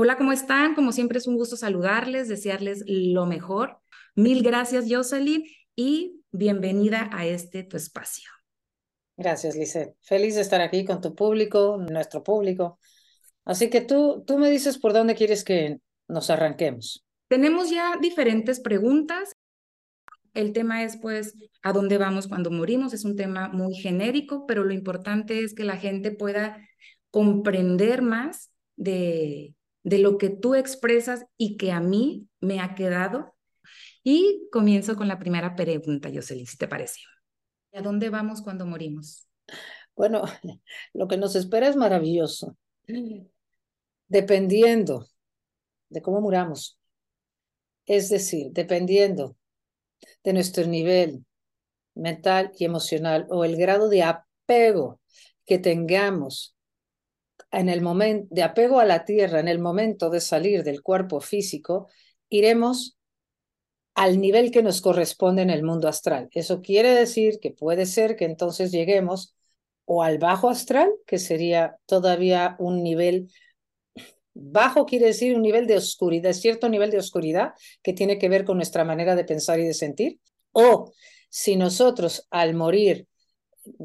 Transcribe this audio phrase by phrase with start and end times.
[0.00, 0.76] Hola, ¿cómo están?
[0.76, 3.80] Como siempre es un gusto saludarles, desearles lo mejor.
[4.14, 5.42] Mil gracias, Jocelyn,
[5.74, 8.30] y bienvenida a este tu espacio.
[9.16, 9.96] Gracias, Lizeth.
[10.02, 12.78] Feliz de estar aquí con tu público, nuestro público.
[13.44, 17.04] Así que tú, tú me dices por dónde quieres que nos arranquemos.
[17.26, 19.34] Tenemos ya diferentes preguntas.
[20.32, 21.34] El tema es, pues,
[21.64, 22.94] ¿a dónde vamos cuando morimos?
[22.94, 26.56] Es un tema muy genérico, pero lo importante es que la gente pueda
[27.10, 29.56] comprender más de
[29.88, 33.34] de lo que tú expresas y que a mí me ha quedado.
[34.02, 37.00] Y comienzo con la primera pregunta, Jocelyn, si te parece.
[37.72, 39.26] ¿A dónde vamos cuando morimos?
[39.96, 40.22] Bueno,
[40.92, 42.56] lo que nos espera es maravilloso.
[44.08, 45.06] Dependiendo
[45.88, 46.78] de cómo muramos.
[47.86, 49.36] Es decir, dependiendo
[50.22, 51.24] de nuestro nivel
[51.94, 55.00] mental y emocional o el grado de apego
[55.46, 56.57] que tengamos
[57.50, 61.20] en el momento de apego a la tierra, en el momento de salir del cuerpo
[61.20, 61.88] físico,
[62.28, 62.98] iremos
[63.94, 66.28] al nivel que nos corresponde en el mundo astral.
[66.32, 69.34] Eso quiere decir que puede ser que entonces lleguemos
[69.86, 73.30] o al bajo astral, que sería todavía un nivel
[74.34, 78.44] bajo, quiere decir un nivel de oscuridad, cierto nivel de oscuridad que tiene que ver
[78.44, 80.20] con nuestra manera de pensar y de sentir,
[80.52, 80.92] o
[81.28, 83.08] si nosotros al morir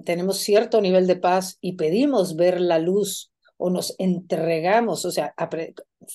[0.06, 3.33] tenemos cierto nivel de paz y pedimos ver la luz
[3.66, 5.34] o nos entregamos, o sea,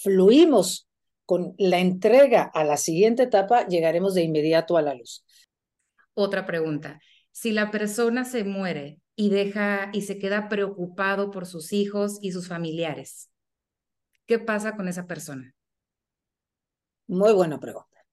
[0.02, 0.86] fluimos
[1.24, 5.24] con la entrega a la siguiente etapa, llegaremos de inmediato a la luz.
[6.12, 7.00] Otra pregunta.
[7.32, 12.32] Si la persona se muere y deja y se queda preocupado por sus hijos y
[12.32, 13.30] sus familiares,
[14.26, 15.54] ¿qué pasa con esa persona?
[17.06, 18.04] Muy buena pregunta.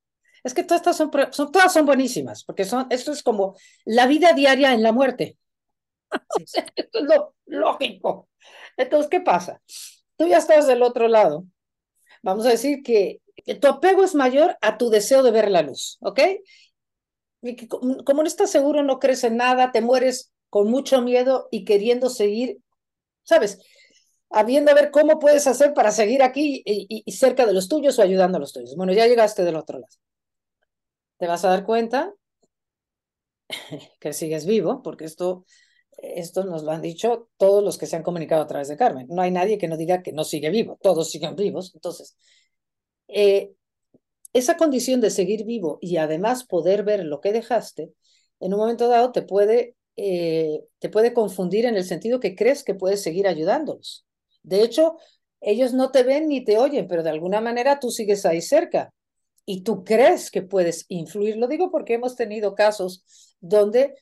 [0.45, 4.07] Es que todas estas son, son todas son buenísimas, porque son, esto es como la
[4.07, 5.37] vida diaria en la muerte.
[6.75, 8.29] esto es lo lógico.
[8.77, 9.61] Entonces, ¿qué pasa?
[10.17, 11.45] Tú ya estás del otro lado.
[12.23, 13.21] Vamos a decir que,
[13.61, 16.19] tu apego es mayor a tu deseo de ver la luz, ¿ok?
[17.41, 21.47] Y que como no estás seguro, no crees en nada, te mueres con mucho miedo
[21.51, 22.59] y queriendo seguir,
[23.23, 23.59] ¿sabes?
[24.31, 27.99] Habiendo a ver cómo puedes hacer para seguir aquí y, y cerca de los tuyos
[27.99, 28.75] o ayudando a los tuyos.
[28.75, 29.93] Bueno, ya llegaste del otro lado.
[31.17, 32.13] Te vas a dar cuenta
[33.99, 35.45] que sigues vivo, porque esto
[36.15, 39.07] esto nos lo han dicho todos los que se han comunicado a través de Carmen.
[39.09, 41.71] No hay nadie que no diga que no sigue vivo, todos siguen vivos.
[41.73, 42.15] Entonces,
[43.07, 43.53] eh,
[44.33, 47.93] esa condición de seguir vivo y además poder ver lo que dejaste,
[48.39, 52.63] en un momento dado te puede, eh, te puede confundir en el sentido que crees
[52.63, 54.05] que puedes seguir ayudándolos.
[54.43, 54.97] De hecho,
[55.41, 58.93] ellos no te ven ni te oyen, pero de alguna manera tú sigues ahí cerca
[59.45, 61.37] y tú crees que puedes influir.
[61.37, 63.03] Lo digo porque hemos tenido casos
[63.39, 63.95] donde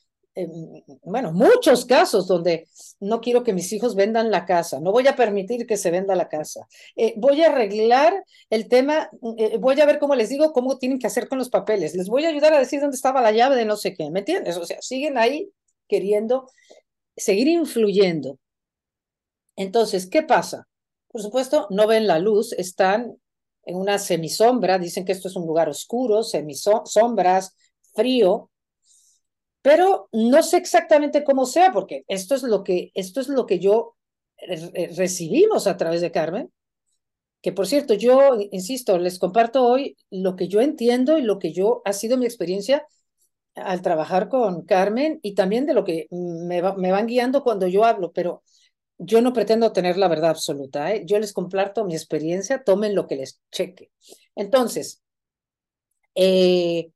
[1.02, 2.66] bueno, muchos casos donde
[3.00, 6.16] no quiero que mis hijos vendan la casa, no voy a permitir que se venda
[6.16, 10.52] la casa, eh, voy a arreglar el tema, eh, voy a ver cómo les digo
[10.52, 13.20] cómo tienen que hacer con los papeles, les voy a ayudar a decir dónde estaba
[13.20, 14.56] la llave de no sé qué, ¿me entiendes?
[14.56, 15.50] O sea, siguen ahí
[15.88, 16.48] queriendo
[17.16, 18.38] seguir influyendo.
[19.56, 20.66] Entonces, ¿qué pasa?
[21.08, 23.16] Por supuesto, no ven la luz, están
[23.64, 27.54] en una semisombra, dicen que esto es un lugar oscuro, semisombras,
[27.94, 28.50] frío,
[29.64, 33.60] pero no sé exactamente cómo sea, porque esto es lo que, esto es lo que
[33.60, 33.96] yo
[34.94, 36.52] recibimos a través de Carmen,
[37.40, 41.54] que por cierto, yo, insisto, les comparto hoy lo que yo entiendo y lo que
[41.54, 42.86] yo ha sido mi experiencia
[43.54, 47.84] al trabajar con Carmen y también de lo que me, me van guiando cuando yo
[47.84, 48.42] hablo, pero
[48.98, 51.04] yo no pretendo tener la verdad absoluta, ¿eh?
[51.06, 53.90] yo les comparto mi experiencia, tomen lo que les cheque.
[54.34, 55.00] Entonces,
[56.14, 56.90] eh,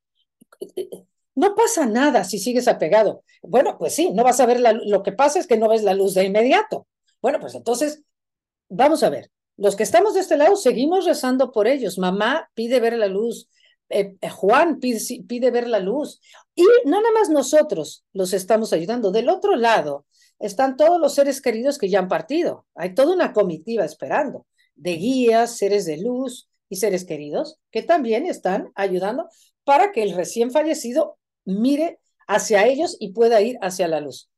[1.39, 3.23] no pasa nada si sigues apegado.
[3.43, 5.85] Bueno, pues sí, no vas a ver la, lo que pasa es que no ves
[5.85, 6.89] la luz de inmediato.
[7.23, 8.03] Bueno, pues entonces,
[8.69, 9.31] vamos a ver.
[9.57, 11.97] Los que estamos de este lado seguimos rezando por ellos.
[11.97, 13.49] Mamá pide ver la luz.
[13.89, 14.99] Eh, eh, Juan pide,
[15.29, 16.21] pide ver la luz.
[16.57, 19.13] Y no nada más nosotros los estamos ayudando.
[19.13, 20.07] Del otro lado
[20.41, 22.67] están todos los seres queridos que ya han partido.
[22.75, 24.45] Hay toda una comitiva esperando
[24.75, 29.29] de guías, seres de luz y seres queridos que también están ayudando
[29.63, 31.18] para que el recién fallecido
[31.49, 34.31] mire hacia ellos y pueda ir hacia la luz.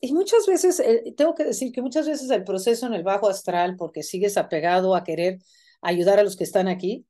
[0.00, 3.28] Y muchas veces, eh, tengo que decir que muchas veces el proceso en el bajo
[3.28, 5.38] astral, porque sigues apegado a querer
[5.82, 7.06] ayudar a los que están aquí.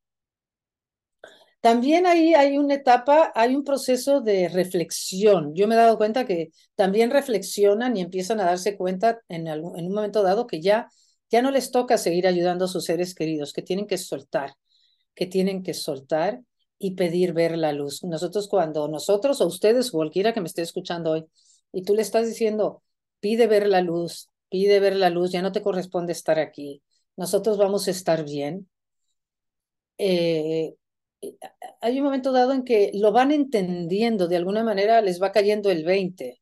[1.60, 5.54] También ahí hay una etapa, hay un proceso de reflexión.
[5.54, 9.78] Yo me he dado cuenta que también reflexionan y empiezan a darse cuenta en, algún,
[9.78, 10.88] en un momento dado que ya,
[11.30, 14.54] ya no les toca seguir ayudando a sus seres queridos, que tienen que soltar,
[15.14, 16.40] que tienen que soltar
[16.80, 18.02] y pedir ver la luz.
[18.02, 21.26] Nosotros cuando nosotros o ustedes, cualquiera que me esté escuchando hoy,
[21.72, 22.82] y tú le estás diciendo,
[23.20, 26.82] pide ver la luz, pide ver la luz, ya no te corresponde estar aquí,
[27.16, 28.68] nosotros vamos a estar bien.
[29.98, 30.74] Eh,
[31.82, 35.70] hay un momento dado en que lo van entendiendo, de alguna manera les va cayendo
[35.70, 36.40] el 20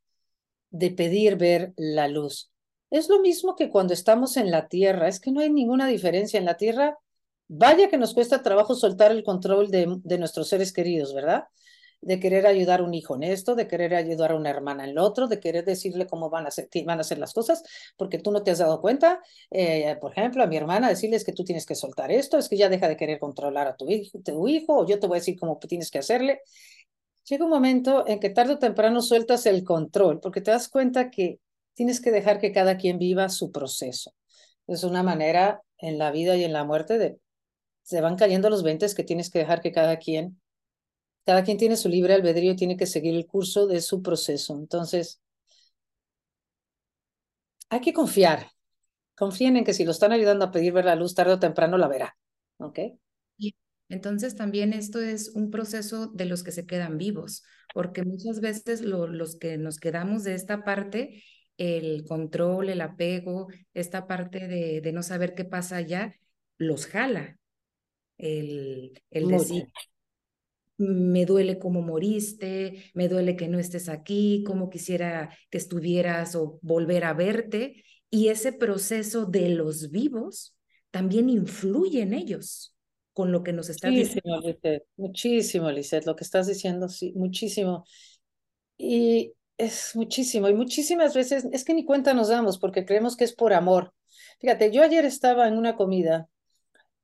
[0.71, 2.53] de pedir ver la luz.
[2.91, 6.39] Es lo mismo que cuando estamos en la tierra, es que no hay ninguna diferencia.
[6.39, 6.97] En la tierra
[7.49, 9.87] Vaya que nos cuesta trabajo soltar el control de,
[10.19, 11.45] nuestros seres queridos, ¿verdad?
[12.03, 14.95] De querer ayudar a un hijo en esto, de querer ayudar a una hermana en
[14.95, 17.63] lo otro, de querer decirle cómo van a hacer, van a hacer las cosas,
[17.97, 19.21] porque tú no te has dado cuenta.
[19.51, 22.59] Eh, por ejemplo, a mi hermana decirles que tú tienes que soltar esto, es que
[22.59, 25.21] ya deja de querer controlar a tu hijo, tu hijo o yo te voy a
[25.21, 26.43] decir cómo tienes que hacerle.
[27.25, 31.11] Llega un momento en que tarde o temprano sueltas el control, porque te das cuenta
[31.11, 31.41] que
[31.73, 34.13] tienes que dejar que cada quien viva su proceso.
[34.67, 37.19] Es una manera en la vida y en la muerte de
[37.89, 40.39] se van cayendo los 20 que tienes que dejar que cada quien,
[41.25, 44.59] cada quien tiene su libre albedrío y tiene que seguir el curso de su proceso.
[44.59, 45.23] Entonces,
[47.71, 48.51] hay que confiar.
[49.17, 51.79] Confíen en que si lo están ayudando a pedir ver la luz, tarde o temprano
[51.79, 52.15] la verá.
[52.59, 52.79] ¿Ok?
[53.89, 57.43] Entonces también esto es un proceso de los que se quedan vivos,
[57.73, 61.23] porque muchas veces los que nos quedamos de esta parte,
[61.57, 66.15] el control, el apego, esta parte de, de no saber qué pasa allá,
[66.59, 67.39] los jala
[68.19, 69.69] el, el decir,
[70.77, 76.59] me duele cómo moriste, me duele que no estés aquí, cómo quisiera que estuvieras o
[76.63, 77.85] volver a verte.
[78.11, 80.57] Y ese proceso de los vivos
[80.91, 82.75] también influye en ellos
[83.13, 84.41] con lo que nos estás diciendo.
[84.97, 87.85] muchísimo, Lizeth, lo que estás diciendo, sí, muchísimo.
[88.77, 93.25] Y es muchísimo, y muchísimas veces es que ni cuenta nos damos porque creemos que
[93.25, 93.93] es por amor.
[94.39, 96.29] Fíjate, yo ayer estaba en una comida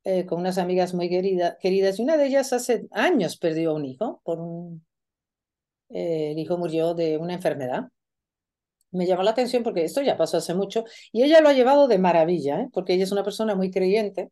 [0.05, 4.21] eh, con unas amigas muy queridas y una de ellas hace años perdió un hijo,
[4.23, 4.85] por un,
[5.89, 7.89] eh, el hijo murió de una enfermedad.
[8.91, 11.89] Me llamó la atención porque esto ya pasó hace mucho y ella lo ha llevado
[11.89, 12.69] de maravilla, ¿eh?
[12.73, 14.31] porque ella es una persona muy creyente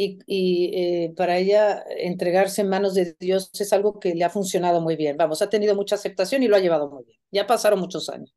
[0.00, 4.94] y para ella entregarse en manos de Dios es algo que le ha funcionado muy
[4.94, 5.16] bien.
[5.16, 7.18] Vamos, ha tenido mucha aceptación y lo ha llevado muy bien.
[7.32, 8.32] Ya pasaron muchos años.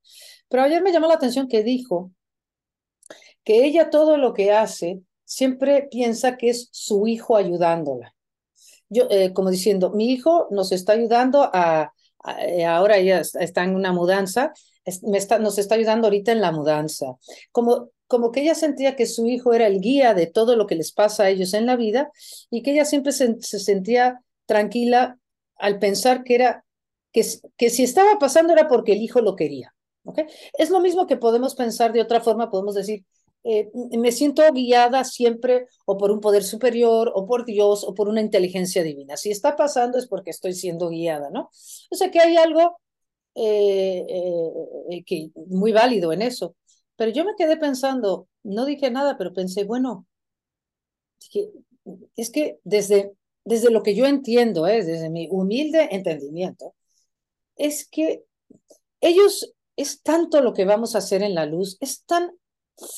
[0.50, 2.12] Pero ayer me llamó la atención que dijo
[3.44, 5.02] que ella todo lo que hace
[5.32, 8.14] siempre piensa que es su hijo ayudándola.
[8.90, 11.94] Yo, eh, como diciendo, mi hijo nos está ayudando a,
[12.42, 14.52] eh, ahora ella está en una mudanza,
[15.40, 17.16] nos está ayudando ahorita en la mudanza.
[17.54, 20.76] Como, como que ella sentía que su hijo era el guía de todo lo que
[20.76, 22.12] les pasa a ellos en la vida
[22.50, 25.18] y que ella siempre se, sentía tranquila
[25.56, 26.66] al pensar que era
[27.14, 27.26] que,
[27.56, 29.74] que si estaba pasando era porque el hijo lo quería.
[30.04, 30.26] ¿okay?
[30.58, 33.06] Es lo mismo que podemos pensar de otra forma, podemos decir,
[33.44, 38.08] eh, me siento guiada siempre o por un poder superior o por Dios o por
[38.08, 39.18] una inteligencia divina.
[39.18, 41.50] Si está pasando es porque estoy siendo guiada, ¿no?
[41.90, 42.78] O sea que hay algo
[43.36, 44.06] eh,
[44.90, 46.56] eh, que, muy válido en eso.
[46.96, 50.06] Pero yo me quedé pensando, no dije nada, pero pensé, bueno,
[52.16, 56.76] es que desde, desde lo que yo entiendo, desde mi humilde entendimiento,
[57.56, 58.24] es que
[59.02, 62.32] ellos es tanto lo que vamos a hacer en la luz, es tan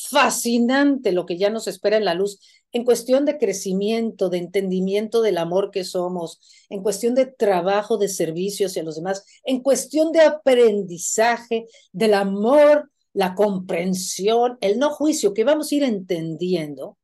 [0.09, 2.39] fascinante lo que ya nos espera en la luz
[2.73, 8.07] en cuestión de crecimiento, de entendimiento del amor que somos, en cuestión de trabajo, de
[8.07, 15.35] servicio hacia los demás, en cuestión de aprendizaje, del amor, la comprensión, el no juicio,
[15.35, 16.97] que vamos a ir entendiendo.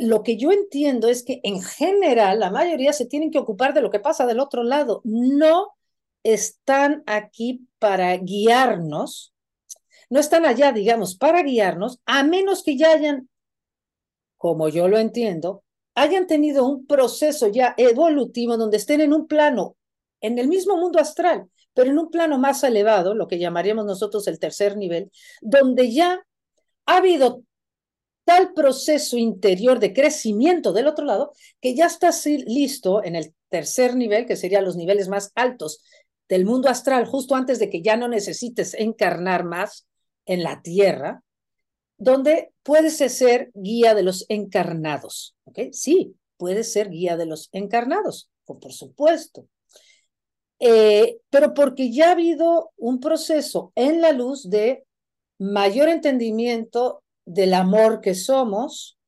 [0.00, 3.80] Lo que yo entiendo es que en general la mayoría se tienen que ocupar de
[3.80, 5.72] lo que pasa del otro lado, no
[6.22, 9.33] están aquí para guiarnos
[10.14, 13.28] no están allá, digamos, para guiarnos, a menos que ya hayan,
[14.36, 15.64] como yo lo entiendo,
[15.96, 19.76] hayan tenido un proceso ya evolutivo donde estén en un plano,
[20.20, 24.28] en el mismo mundo astral, pero en un plano más elevado, lo que llamaríamos nosotros
[24.28, 26.24] el tercer nivel, donde ya
[26.86, 27.42] ha habido
[28.22, 32.10] tal proceso interior de crecimiento del otro lado que ya está
[32.46, 35.82] listo en el tercer nivel, que serían los niveles más altos
[36.28, 39.88] del mundo astral, justo antes de que ya no necesites encarnar más,
[40.26, 41.22] en la tierra,
[41.96, 45.36] donde puedes ser guía de los encarnados.
[45.44, 45.60] ¿ok?
[45.72, 49.46] Sí, puedes ser guía de los encarnados, por supuesto.
[50.58, 54.84] Eh, pero porque ya ha habido un proceso en la luz de
[55.38, 58.98] mayor entendimiento del amor que somos,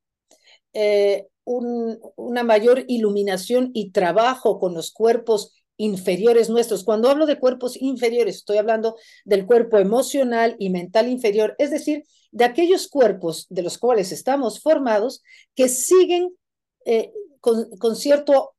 [0.72, 6.84] eh, un, una mayor iluminación y trabajo con los cuerpos inferiores nuestros.
[6.84, 12.04] Cuando hablo de cuerpos inferiores, estoy hablando del cuerpo emocional y mental inferior, es decir,
[12.30, 15.22] de aquellos cuerpos de los cuales estamos formados
[15.54, 16.34] que siguen
[16.84, 18.54] eh, con, con, cierto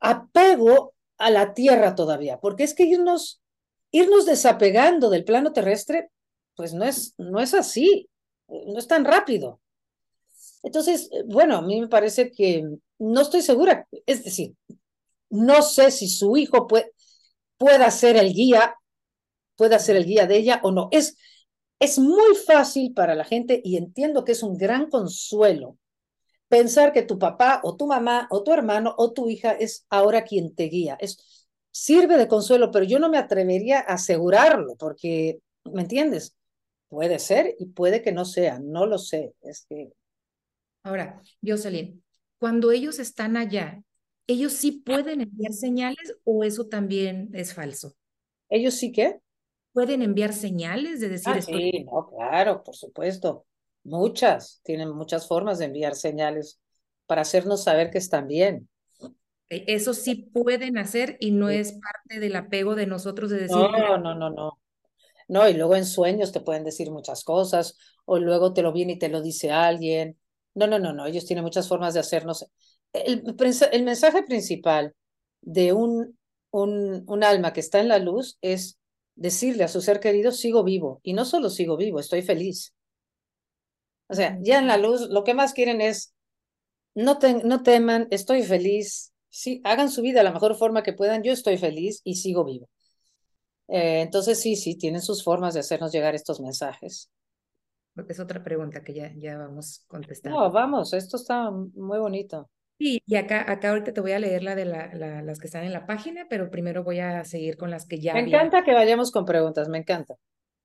[0.00, 3.40] apego a la tierra todavía, porque es que irnos,
[3.90, 6.10] irnos desapegando del plano terrestre,
[6.54, 8.08] pues no es, no es así,
[8.48, 9.60] no es tan rápido.
[10.62, 12.64] Entonces, bueno, a mí me parece que
[12.98, 14.54] no estoy segura, es decir,
[15.30, 16.92] no sé si su hijo puede,
[17.58, 18.76] pueda ser el guía,
[19.56, 20.88] pueda ser el guía de ella o no.
[20.92, 21.16] Es,
[21.78, 25.78] es muy fácil para la gente y entiendo que es un gran consuelo
[26.48, 30.24] pensar que tu papá o tu mamá o tu hermano o tu hija es ahora
[30.24, 30.96] quien te guía.
[31.00, 36.36] Es, sirve de consuelo, pero yo no me atrevería a asegurarlo porque, ¿me entiendes?
[36.88, 39.34] Puede ser y puede que no sea, no lo sé.
[39.42, 39.92] Es que...
[40.82, 42.02] Ahora, Jocelyn,
[42.38, 43.82] cuando ellos están allá,
[44.26, 47.94] ¿ellos sí pueden enviar señales o eso también es falso?
[48.48, 49.20] ¿Ellos sí qué?
[49.72, 51.56] ¿Pueden enviar señales de decir ah, esto?
[51.56, 53.44] Sí, no, claro, por supuesto.
[53.84, 56.60] Muchas, tienen muchas formas de enviar señales
[57.06, 58.68] para hacernos saber que están bien.
[59.48, 63.56] E, eso sí pueden hacer y no es parte del apego de nosotros de decir.
[63.56, 64.58] No, no, no, no.
[65.28, 68.94] No, y luego en sueños te pueden decir muchas cosas, o luego te lo viene
[68.94, 70.18] y te lo dice alguien.
[70.54, 71.06] No, no, no, no.
[71.06, 72.46] Ellos tienen muchas formas de hacernos
[73.06, 73.36] el,
[73.72, 74.94] el mensaje principal
[75.40, 76.18] de un,
[76.50, 78.78] un, un alma que está en la luz es
[79.14, 81.00] decirle a su ser querido, sigo vivo.
[81.02, 82.74] Y no solo sigo vivo, estoy feliz.
[84.08, 86.14] O sea, ya en la luz lo que más quieren es,
[86.94, 89.12] no, te, no teman, estoy feliz.
[89.28, 92.44] Sí, hagan su vida de la mejor forma que puedan, yo estoy feliz y sigo
[92.44, 92.68] vivo.
[93.68, 97.10] Eh, entonces sí, sí, tienen sus formas de hacernos llegar estos mensajes.
[98.08, 100.38] Es otra pregunta que ya, ya vamos contestando.
[100.38, 102.50] No, vamos, esto está muy bonito.
[102.78, 105.46] Sí, y acá, acá ahorita te voy a leer la de la, la, las que
[105.46, 108.12] están en la página, pero primero voy a seguir con las que ya.
[108.12, 110.14] Me encanta que vayamos con preguntas, me encanta.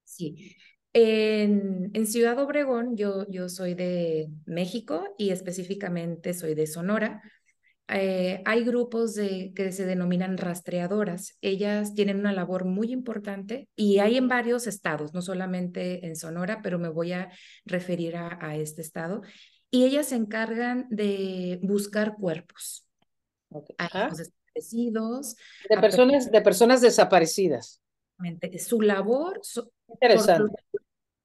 [0.04, 0.56] Sí.
[0.94, 7.22] En, en Ciudad Obregón, yo, yo soy de México y específicamente soy de Sonora.
[7.88, 11.38] Eh, hay grupos de, que se denominan rastreadoras.
[11.42, 16.60] Ellas tienen una labor muy importante y hay en varios estados, no solamente en Sonora,
[16.62, 17.30] pero me voy a
[17.66, 19.22] referir a, a este estado
[19.72, 22.86] y ellas se encargan de buscar cuerpos.
[23.50, 23.76] Okay.
[24.10, 25.36] desaparecidos.
[25.70, 27.82] De personas, de personas desaparecidas.
[28.60, 30.64] Su labor son, Interesante.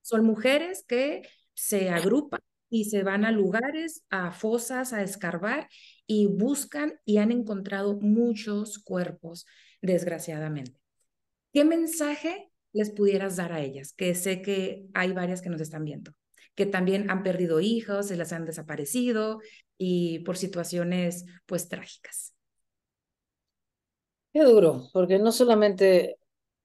[0.00, 1.22] son mujeres que
[1.54, 5.68] se agrupan y se van a lugares, a fosas, a escarbar
[6.06, 9.44] y buscan y han encontrado muchos cuerpos,
[9.82, 10.80] desgraciadamente.
[11.52, 13.92] ¿Qué mensaje les pudieras dar a ellas?
[13.92, 16.12] Que sé que hay varias que nos están viendo
[16.54, 19.40] que también han perdido hijos, se las han desaparecido
[19.78, 22.34] y por situaciones pues trágicas.
[24.32, 26.18] Qué duro, porque no solamente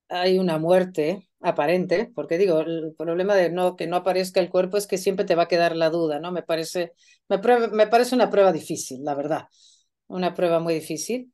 [0.09, 4.77] hay una muerte aparente, porque digo, el problema de no que no aparezca el cuerpo
[4.77, 6.31] es que siempre te va a quedar la duda, ¿no?
[6.33, 6.93] Me parece
[7.29, 7.39] me,
[7.71, 9.47] me parece una prueba difícil, la verdad.
[10.07, 11.33] Una prueba muy difícil.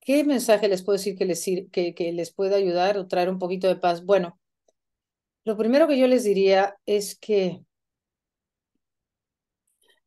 [0.00, 3.40] ¿Qué mensaje les puedo decir que les, que, que les pueda ayudar o traer un
[3.40, 4.04] poquito de paz?
[4.06, 4.39] Bueno,
[5.50, 7.64] lo primero que yo les diría es que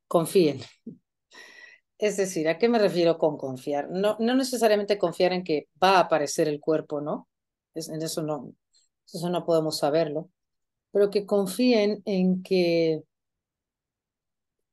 [0.07, 0.62] confíen.
[1.97, 3.89] Es decir, ¿a qué me refiero con confiar?
[3.89, 7.27] No, no necesariamente confiar en que va a aparecer el cuerpo, ¿no?
[7.73, 8.53] Es, en eso no,
[9.05, 10.29] eso no podemos saberlo,
[10.91, 13.03] pero que confíen en que,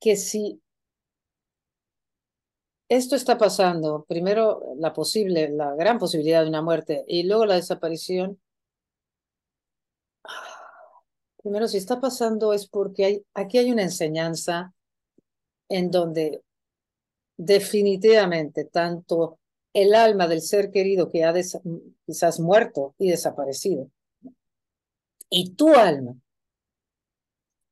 [0.00, 0.62] que si
[2.88, 7.56] esto está pasando, primero la posible, la gran posibilidad de una muerte y luego la
[7.56, 8.40] desaparición,
[11.42, 14.72] primero si está pasando es porque hay, aquí hay una enseñanza
[15.68, 16.42] en donde
[17.36, 19.38] definitivamente tanto
[19.72, 21.32] el alma del ser querido que ha
[22.04, 23.88] quizás muerto y desaparecido,
[25.30, 26.16] y tu alma,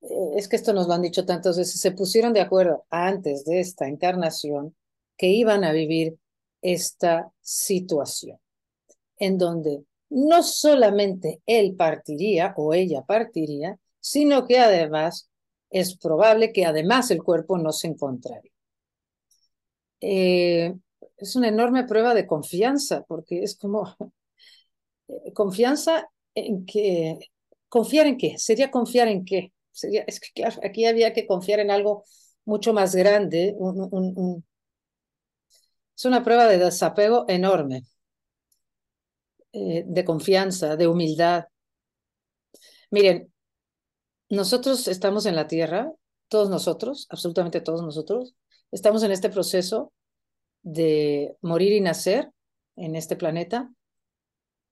[0.01, 3.45] eh, es que esto nos lo han dicho tantas veces, se pusieron de acuerdo antes
[3.45, 4.77] de esta encarnación
[5.17, 6.17] que iban a vivir
[6.63, 8.39] esta situación,
[9.19, 15.31] en donde no solamente él partiría o ella partiría, sino que además
[15.71, 18.53] es probable que además el cuerpo no se encontraría.
[20.01, 20.75] Eh,
[21.17, 23.97] es una enorme prueba de confianza, porque es como
[25.09, 27.19] eh, confianza en que,
[27.69, 31.71] confiar en qué, sería confiar en qué, sería, es que aquí había que confiar en
[31.71, 32.05] algo
[32.45, 33.57] mucho más grande,
[35.97, 37.83] es una prueba de desapego enorme,
[39.53, 41.45] eh, de confianza, de humildad.
[42.91, 43.33] Miren,
[44.29, 45.93] nosotros estamos en la tierra
[46.29, 48.35] todos nosotros, absolutamente todos nosotros,
[48.71, 49.93] estamos en este proceso
[50.63, 52.31] de morir y nacer
[52.77, 53.73] en este planeta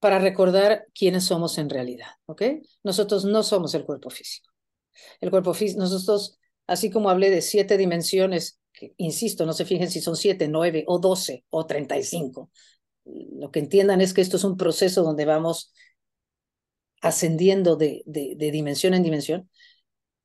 [0.00, 2.42] para recordar quiénes somos en realidad, ¿ok?
[2.84, 4.52] Nosotros no somos el cuerpo físico.
[5.20, 9.90] El cuerpo físico, nosotros, así como hablé de siete dimensiones, que, insisto, no se fijen
[9.90, 12.50] si son siete, nueve o doce o treinta y cinco.
[13.06, 15.72] Lo que entiendan es que esto es un proceso donde vamos
[17.00, 19.48] ascendiendo de, de, dimensión en dimensión.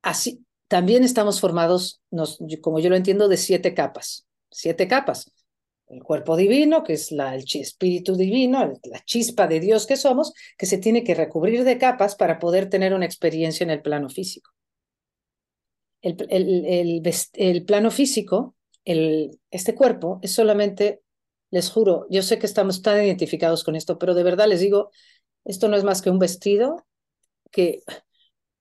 [0.01, 4.27] Así, también estamos formados, nos, como yo lo entiendo, de siete capas.
[4.49, 5.31] Siete capas
[5.91, 10.33] el cuerpo divino, que es la, el espíritu divino, la chispa de Dios que somos,
[10.57, 14.09] que se tiene que recubrir de capas para poder tener una experiencia en el plano
[14.09, 14.51] físico.
[16.01, 21.01] El, el, el, plano físico, este cuerpo, es solamente,
[21.51, 24.89] les juro, yo sé que estamos tan identificados con esto, pero de verdad les digo,
[25.45, 26.85] esto no es más que un vestido
[27.51, 27.83] que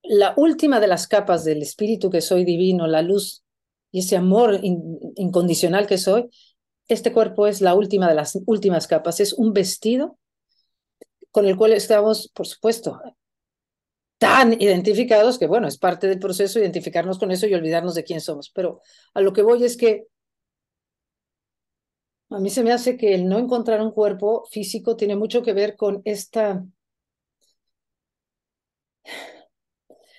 [0.02, 3.44] la última de las capas del espíritu que soy divino, la luz
[3.92, 6.28] y ese amor incondicional que soy,
[6.88, 10.18] este cuerpo es la última de las últimas capas, es un vestido
[11.30, 13.00] con el cual estamos, por supuesto,
[14.18, 18.20] tan identificados que, bueno, es parte del proceso identificarnos con eso y olvidarnos de quién
[18.20, 18.50] somos.
[18.50, 18.80] Pero
[19.14, 20.06] a lo que voy es que
[22.30, 25.52] a mí se me hace que el no encontrar un cuerpo físico tiene mucho que
[25.52, 26.64] ver con esta...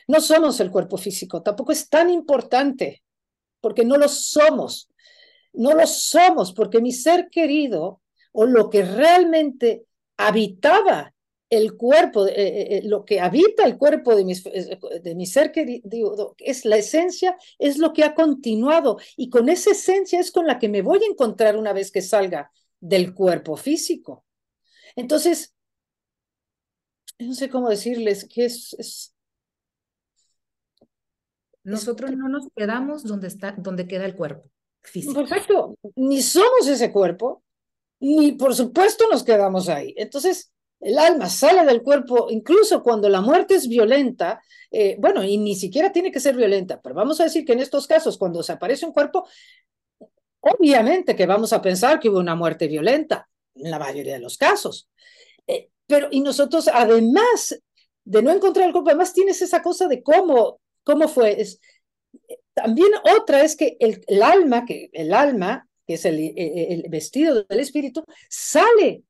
[0.08, 3.02] No somos el cuerpo físico, tampoco es tan importante,
[3.62, 4.90] porque no lo somos.
[5.54, 8.02] No lo somos porque mi ser querido
[8.34, 9.86] o lo que realmente
[10.18, 11.14] habitaba
[11.52, 14.24] el cuerpo, eh, eh, eh, lo que habita el cuerpo de,
[15.04, 19.72] de mi ser querido, es la esencia, es lo que ha continuado y con esa
[19.72, 23.58] esencia es con la que me voy a encontrar una vez que salga del cuerpo
[23.58, 24.26] físico.
[24.96, 25.54] Entonces,
[27.20, 29.14] no sé cómo decirles que es, es
[31.64, 34.50] nosotros no nos quedamos donde está, donde queda el cuerpo.
[35.14, 37.44] Perfecto, ni somos ese cuerpo,
[38.00, 39.94] ni por supuesto nos quedamos ahí.
[39.98, 44.42] Entonces, el alma sale del cuerpo, incluso cuando la muerte es violenta,
[44.72, 47.60] eh, bueno, y ni siquiera tiene que ser violenta, pero vamos a decir que en
[47.60, 49.28] estos casos, cuando desaparece un cuerpo,
[50.40, 54.38] obviamente que vamos a pensar que hubo una muerte violenta, en la mayoría de los
[54.38, 54.90] casos.
[55.48, 57.60] Eh, pero, y nosotros, además
[58.04, 61.42] de no encontrar el cuerpo, además tienes esa cosa de cómo, cómo fue.
[61.42, 61.60] Es,
[62.54, 68.04] también otra es que el, alma, que el alma, que es el, vestido del espíritu,
[68.30, 69.04] sale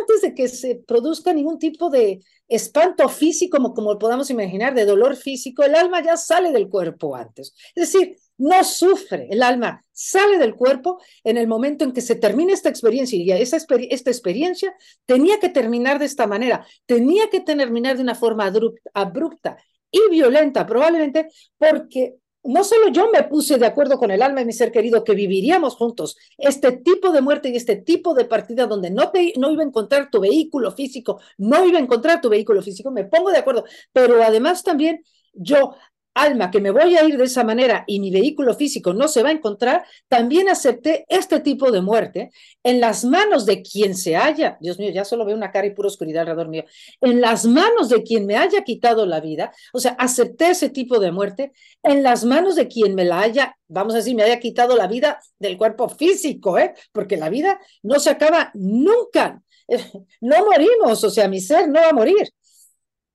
[0.00, 5.16] antes de que se produzca ningún tipo de espanto físico, como, podamos imaginar, de dolor
[5.16, 7.54] físico, el alma ya sale del cuerpo antes.
[7.74, 12.16] Es decir, no sufre, el alma sale del cuerpo en el momento en que se
[12.16, 14.74] termina esta experiencia y esa esta experiencia
[15.06, 18.50] tenía que terminar de esta manera, tenía que terminar de una forma
[18.94, 19.56] abrupta
[19.90, 21.28] y violenta, probablemente
[21.58, 25.04] porque no solo yo me puse de acuerdo con el alma de mi ser querido
[25.04, 26.16] que viviríamos juntos.
[26.38, 29.66] Este tipo de muerte y este tipo de partida donde no, te, no iba a
[29.66, 33.64] encontrar tu vehículo físico, no iba a encontrar tu vehículo físico, me pongo de acuerdo,
[33.92, 35.74] pero además también yo
[36.14, 39.22] alma, que me voy a ir de esa manera y mi vehículo físico no se
[39.22, 42.30] va a encontrar, también acepté este tipo de muerte
[42.62, 45.74] en las manos de quien se haya, Dios mío, ya solo veo una cara y
[45.74, 46.64] pura oscuridad alrededor mío,
[47.00, 50.98] en las manos de quien me haya quitado la vida, o sea, acepté ese tipo
[50.98, 54.38] de muerte en las manos de quien me la haya, vamos a decir, me haya
[54.38, 56.74] quitado la vida del cuerpo físico, ¿eh?
[56.92, 59.42] porque la vida no se acaba nunca,
[60.20, 62.28] no morimos, o sea, mi ser no va a morir.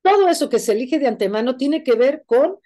[0.02, 2.60] Todo eso que se elige de antemano tiene que ver con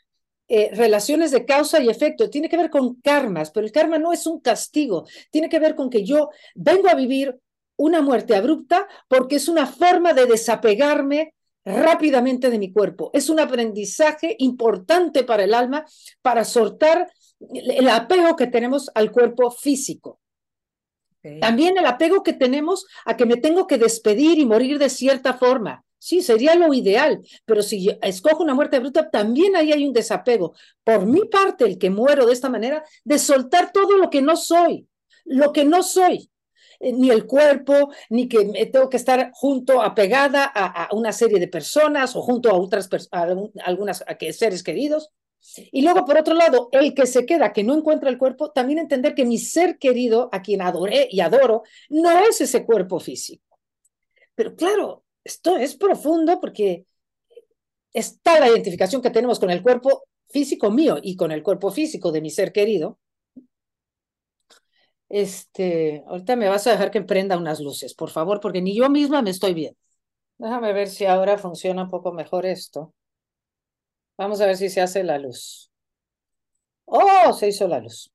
[0.53, 4.11] eh, relaciones de causa y efecto, tiene que ver con karmas, pero el karma no
[4.11, 7.39] es un castigo, tiene que ver con que yo vengo a vivir
[7.77, 13.11] una muerte abrupta porque es una forma de desapegarme rápidamente de mi cuerpo.
[13.13, 15.85] Es un aprendizaje importante para el alma
[16.21, 17.09] para soltar
[17.53, 20.19] el apego que tenemos al cuerpo físico.
[21.39, 25.35] También el apego que tenemos a que me tengo que despedir y morir de cierta
[25.35, 25.85] forma.
[26.03, 30.55] Sí, sería lo ideal, pero si escojo una muerte bruta, también ahí hay un desapego.
[30.83, 34.35] Por mi parte, el que muero de esta manera, de soltar todo lo que no
[34.35, 34.87] soy,
[35.25, 36.31] lo que no soy,
[36.79, 41.39] eh, ni el cuerpo, ni que tengo que estar junto, apegada a, a una serie
[41.39, 45.11] de personas o junto a otras a algunas a que, seres queridos.
[45.71, 48.79] Y luego, por otro lado, el que se queda, que no encuentra el cuerpo, también
[48.79, 53.59] entender que mi ser querido, a quien adoré y adoro, no es ese cuerpo físico.
[54.33, 56.85] Pero claro, esto es profundo porque
[57.93, 62.11] está la identificación que tenemos con el cuerpo físico mío y con el cuerpo físico
[62.11, 62.99] de mi ser querido.
[65.09, 68.89] Este, ahorita me vas a dejar que prenda unas luces, por favor, porque ni yo
[68.89, 69.77] misma me estoy viendo.
[70.37, 72.93] Déjame ver si ahora funciona un poco mejor esto.
[74.17, 75.69] Vamos a ver si se hace la luz.
[76.85, 78.11] Oh, se hizo la luz.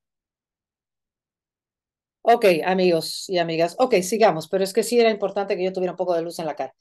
[2.29, 3.75] Ok, amigos y amigas.
[3.79, 6.37] Ok, sigamos, pero es que sí era importante que yo tuviera un poco de luz
[6.39, 6.73] en la cara.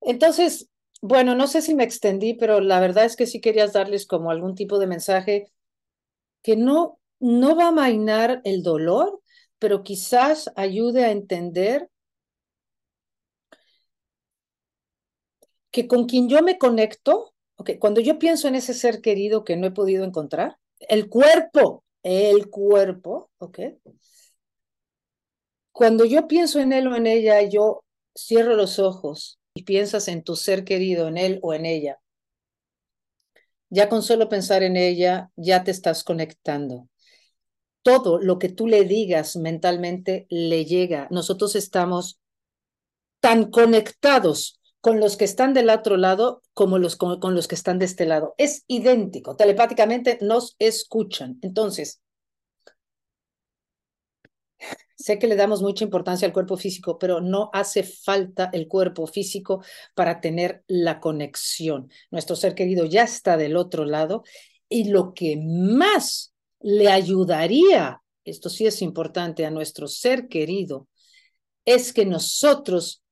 [0.00, 0.68] Entonces,
[1.02, 4.30] bueno, no sé si me extendí, pero la verdad es que sí querías darles como
[4.30, 5.52] algún tipo de mensaje
[6.42, 9.20] que no, no va a mainar el dolor,
[9.58, 11.90] pero quizás ayude a entender
[15.70, 19.56] que con quien yo me conecto, okay, cuando yo pienso en ese ser querido que
[19.56, 23.58] no he podido encontrar, el cuerpo, el cuerpo, ¿ok?
[25.74, 27.82] Cuando yo pienso en él o en ella, yo
[28.16, 31.98] cierro los ojos y piensas en tu ser querido, en él o en ella.
[33.70, 36.88] Ya con solo pensar en ella, ya te estás conectando.
[37.82, 41.08] Todo lo que tú le digas mentalmente le llega.
[41.10, 42.20] Nosotros estamos
[43.18, 46.78] tan conectados con los que están del otro lado como
[47.18, 48.36] con, los que están de este lado.
[48.38, 51.40] Es idéntico, telepáticamente nos escuchan.
[51.42, 52.00] Entonces,
[54.96, 59.06] sé que le damos mucha importancia al cuerpo físico, pero no hace falta el cuerpo
[59.06, 59.62] físico
[59.94, 61.90] para tener la conexión.
[62.10, 64.22] Nuestro ser querido ya está del otro lado
[64.68, 70.88] y lo que más le ayudaría, esto sí es importante, a nuestro ser querido,
[71.64, 73.02] es que nosotros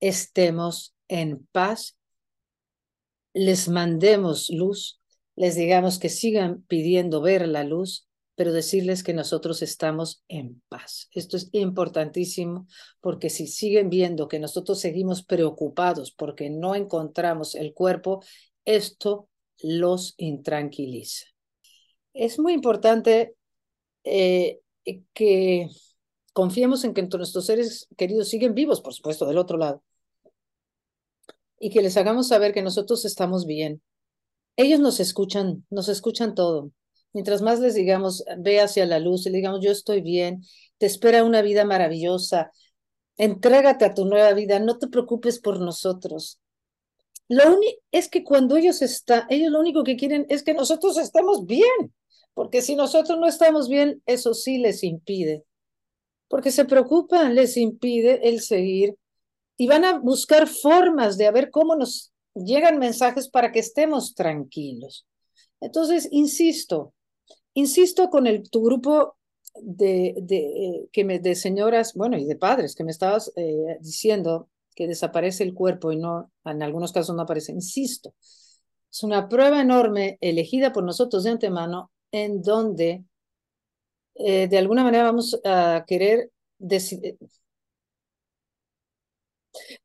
[0.00, 1.96] estemos en paz,
[3.32, 5.00] les mandemos luz,
[5.36, 8.03] les digamos que sigan pidiendo ver la luz,
[8.34, 11.08] pero decirles que nosotros estamos en paz.
[11.12, 12.66] Esto es importantísimo
[13.00, 18.22] porque si siguen viendo que nosotros seguimos preocupados porque no encontramos el cuerpo,
[18.64, 19.28] esto
[19.62, 21.26] los intranquiliza.
[22.12, 23.34] Es muy importante
[24.04, 24.60] eh,
[25.12, 25.68] que
[26.32, 29.82] confiemos en que nuestros seres queridos siguen vivos, por supuesto, del otro lado
[31.64, 33.80] y que les hagamos saber que nosotros estamos bien.
[34.56, 36.70] Ellos nos escuchan, nos escuchan todo.
[37.14, 40.42] Mientras más les digamos, ve hacia la luz y le digamos, yo estoy bien,
[40.78, 42.50] te espera una vida maravillosa,
[43.16, 46.40] entrégate a tu nueva vida, no te preocupes por nosotros.
[47.28, 50.98] Lo único es que cuando ellos están, ellos lo único que quieren es que nosotros
[50.98, 51.94] estemos bien,
[52.34, 55.44] porque si nosotros no estamos bien, eso sí les impide,
[56.26, 58.96] porque se preocupan, les impide el seguir
[59.56, 65.06] y van a buscar formas de ver cómo nos llegan mensajes para que estemos tranquilos.
[65.60, 66.92] Entonces, insisto,
[67.54, 69.16] insisto con el, tu grupo
[69.60, 74.48] de, de, que me, de señoras, bueno, y de padres que me estabas eh, diciendo
[74.74, 77.52] que desaparece el cuerpo y no, en algunos casos no aparece.
[77.52, 83.04] Insisto, es una prueba enorme elegida por nosotros de antemano en donde
[84.14, 86.30] eh, de alguna manera vamos a querer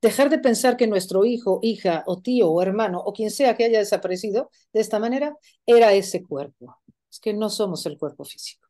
[0.02, 3.66] Dejar de pensar que nuestro hijo, hija o tío o hermano o quien sea que
[3.66, 6.78] haya desaparecido de esta manera era ese cuerpo.
[7.12, 8.68] Es que no somos el cuerpo físico.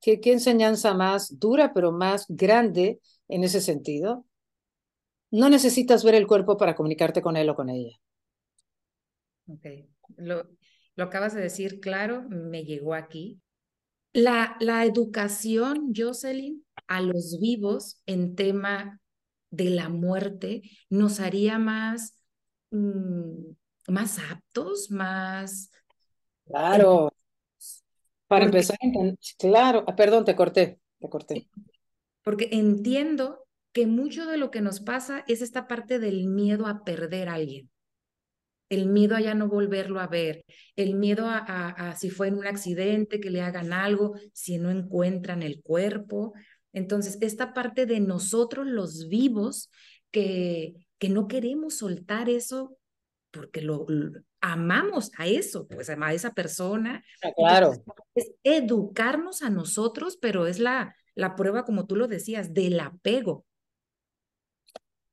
[0.00, 4.24] ¿Qué, qué enseñanza más dura pero más grande en ese sentido?
[5.30, 7.96] No necesitas ver el cuerpo para comunicarte con él o con ella.
[9.48, 9.66] Ok,
[10.16, 10.48] lo,
[10.96, 13.40] lo acabas de decir claro, me llegó aquí.
[14.12, 19.00] La, la educación, Jocelyn, a los vivos en tema
[19.50, 22.16] de la muerte nos haría más,
[22.70, 23.52] mm,
[23.88, 25.70] más aptos, más...
[26.46, 27.10] Claro.
[28.28, 28.76] Para empezar,
[29.38, 31.48] claro, ah, perdón, te corté, te corté.
[32.22, 36.82] Porque entiendo que mucho de lo que nos pasa es esta parte del miedo a
[36.82, 37.70] perder a alguien,
[38.68, 42.38] el miedo a ya no volverlo a ver, el miedo a, a si fue en
[42.38, 46.32] un accidente, que le hagan algo, si no encuentran el cuerpo,
[46.76, 49.70] entonces, esta parte de nosotros los vivos
[50.10, 52.76] que, que no queremos soltar eso
[53.30, 53.86] porque lo,
[54.40, 57.04] amamos a eso, pues a esa persona.
[57.22, 57.72] Ah, claro.
[58.14, 63.44] es educarnos a nosotros, pero es la, la prueba, como tú lo decías, del apego.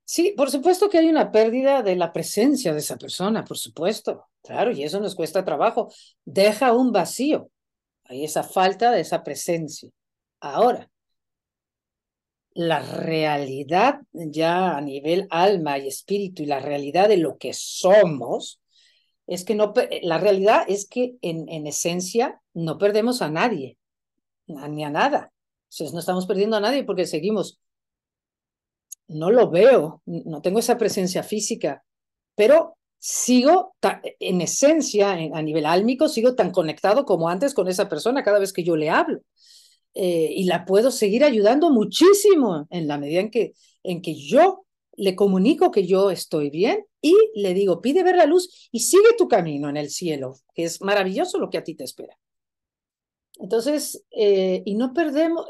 [0.05, 4.27] Sí, por supuesto que hay una pérdida de la presencia de esa persona, por supuesto,
[4.43, 5.91] claro, y eso nos cuesta trabajo.
[6.25, 7.49] Deja un vacío,
[8.03, 9.89] hay esa falta de esa presencia.
[10.39, 10.89] Ahora,
[12.55, 18.61] la realidad ya a nivel alma y espíritu y la realidad de lo que somos,
[19.27, 23.77] es que no, la realidad es que en, en esencia no perdemos a nadie,
[24.47, 25.31] ni a nada.
[25.91, 27.59] no estamos perdiendo a nadie porque seguimos.
[29.07, 31.83] No lo veo, no tengo esa presencia física,
[32.35, 33.75] pero sigo
[34.19, 38.53] en esencia, a nivel álmico, sigo tan conectado como antes con esa persona cada vez
[38.53, 39.19] que yo le hablo.
[39.95, 43.53] Eh, y la puedo seguir ayudando muchísimo en la medida en que,
[43.83, 48.25] en que yo le comunico que yo estoy bien y le digo, pide ver la
[48.25, 51.75] luz y sigue tu camino en el cielo, que es maravilloso lo que a ti
[51.75, 52.17] te espera.
[53.39, 55.45] Entonces, eh, y no perdemos,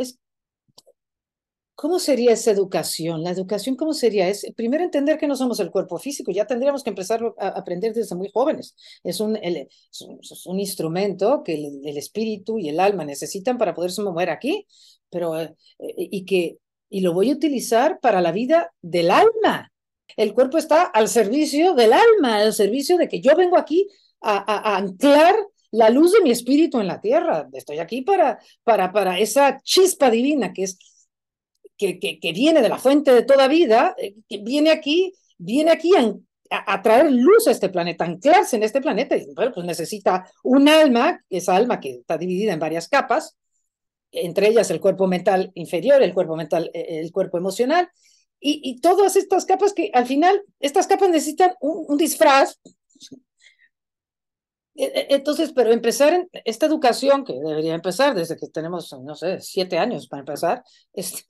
[1.75, 3.23] ¿cómo sería esa educación?
[3.23, 4.27] La educación, ¿cómo sería?
[4.29, 7.93] Es primero entender que no somos el cuerpo físico, ya tendríamos que empezar a aprender
[7.93, 8.75] desde muy jóvenes.
[9.03, 14.01] Es un, es un, instrumento que el, el, espíritu y el alma necesitan para poderse
[14.01, 14.67] mover aquí,
[15.09, 16.57] pero, eh, y que,
[16.89, 19.71] y lo voy a utilizar para la vida del alma.
[20.15, 23.87] El cuerpo está al servicio del alma, al servicio de que yo vengo aquí
[24.21, 25.35] a, a anclar
[25.71, 27.49] la luz de mi espíritu en la tierra.
[27.51, 30.77] Estoy aquí para, para, para esa chispa divina que es
[31.99, 35.91] que, viene de la fuente de toda vida, eh, que viene aquí, viene aquí
[36.49, 39.15] a, traer luz a este planeta, anclarse en este planeta.
[39.15, 43.37] Y, bueno, pues necesita un alma, esa alma que está dividida en varias capas,
[44.11, 47.89] entre ellas el cuerpo mental inferior, el cuerpo mental, eh, el cuerpo emocional,
[48.39, 52.59] y, y todas estas capas que al final, estas capas necesitan un, disfraz
[54.75, 59.77] entonces, pero empezar en esta educación, que debería empezar desde que tenemos, no sé, siete
[59.77, 61.25] años para empezar, este,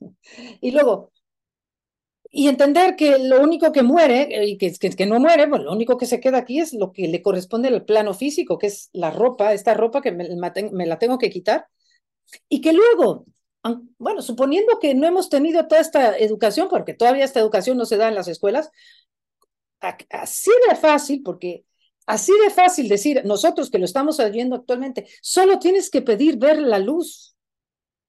[0.60, 1.12] y luego,
[2.30, 5.66] y entender que lo único que muere eh, y que, que, que, no muere, bueno,
[5.66, 8.68] lo único que se queda aquí es lo que le corresponde al plano físico, que
[8.68, 10.28] es la ropa, esta ropa que me,
[10.72, 11.66] me la tengo que quitar,
[12.48, 13.26] y que luego,
[13.98, 17.96] bueno, suponiendo que no hemos tenido toda esta educación, porque todavía esta educación no se
[17.96, 18.70] da en las escuelas,
[20.10, 21.64] así de fácil, porque
[22.06, 26.58] Así de fácil decir, nosotros que lo estamos viendo actualmente, solo tienes que pedir ver
[26.58, 27.32] la luz.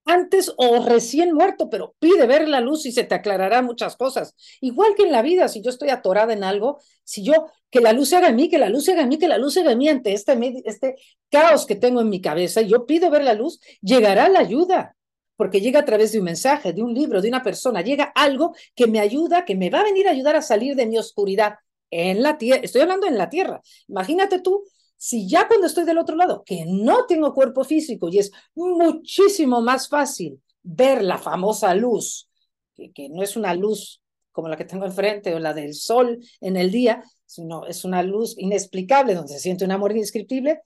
[0.08, 4.36] Antes o recién muerto, pero pide ver la luz y se te aclarará muchas cosas.
[4.62, 7.92] Igual que en la vida, si yo estoy atorada en algo, si yo, que la
[7.92, 9.56] luz se haga en mí, que la luz se haga en mí, que la luz
[9.56, 10.96] se haga en mí ante este, este
[11.32, 14.96] caos que tengo en mi cabeza, yo pido ver la luz, llegará la ayuda
[15.38, 18.56] porque llega a través de un mensaje, de un libro, de una persona, llega algo
[18.76, 21.56] que me ayuda, que me va a venir a ayudar a salir de mi oscuridad
[21.90, 23.62] en la tierra, estoy hablando en la tierra.
[23.88, 24.64] Imagínate tú,
[24.98, 29.62] si ya cuando estoy del otro lado, que no tengo cuerpo físico y es muchísimo
[29.62, 32.30] más fácil ver la famosa luz,
[32.76, 36.20] que, que no es una luz como la que tengo enfrente o la del sol
[36.42, 40.60] en el día, sino es una luz inexplicable donde se siente un amor indescriptible,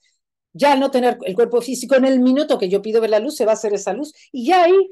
[0.52, 3.36] ya no tener el cuerpo físico en el minuto que yo pido ver la luz,
[3.36, 4.90] se va a hacer esa luz y ya ahí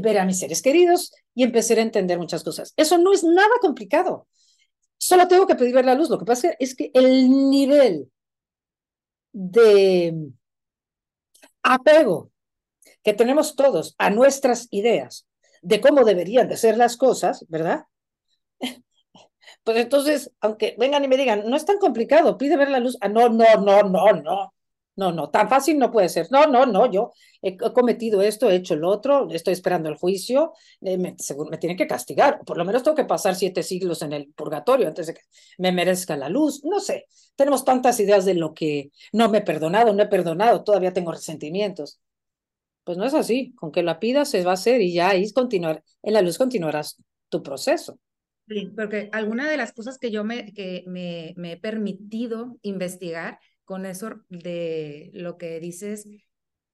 [0.00, 2.72] ver a mis seres queridos y empezar a entender muchas cosas.
[2.76, 4.26] Eso no es nada complicado.
[5.08, 6.10] Solo tengo que pedir ver la luz.
[6.10, 8.10] Lo que pasa es que el nivel
[9.32, 10.32] de
[11.62, 12.30] apego
[13.04, 15.26] que tenemos todos a nuestras ideas
[15.62, 17.84] de cómo deberían de ser las cosas, ¿verdad?
[19.64, 22.96] Pues entonces, aunque vengan y me digan, no es tan complicado, pide ver la luz.
[23.00, 24.54] Ah, no, no, no, no, no.
[24.96, 26.26] No, no, tan fácil no puede ser.
[26.30, 30.54] No, no, no, yo he cometido esto, he hecho lo otro, estoy esperando el juicio,
[30.80, 31.14] eh, me,
[31.50, 34.88] me tienen que castigar, por lo menos tengo que pasar siete siglos en el purgatorio
[34.88, 35.20] antes de que
[35.58, 37.06] me merezca la luz, no sé.
[37.36, 41.12] Tenemos tantas ideas de lo que no me he perdonado, no he perdonado, todavía tengo
[41.12, 42.00] resentimientos.
[42.84, 45.30] Pues no es así, con que la pidas se va a hacer y ya ahí
[45.32, 46.96] continuar, en la luz continuarás
[47.28, 47.98] tu proceso.
[48.48, 53.40] Sí, porque alguna de las cosas que yo me, que me, me he permitido investigar
[53.66, 56.08] con eso de lo que dices,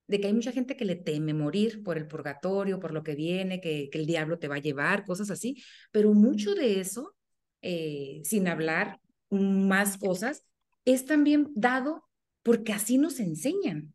[0.07, 3.16] de que hay mucha gente que le teme morir por el purgatorio, por lo que
[3.16, 7.16] viene, que, el diablo te va a llevar, cosas así, pero mucho de eso,
[7.62, 9.00] eh, sin hablar
[9.31, 10.44] más cosas,
[10.85, 12.05] es también dado
[12.42, 13.94] porque así nos enseñan.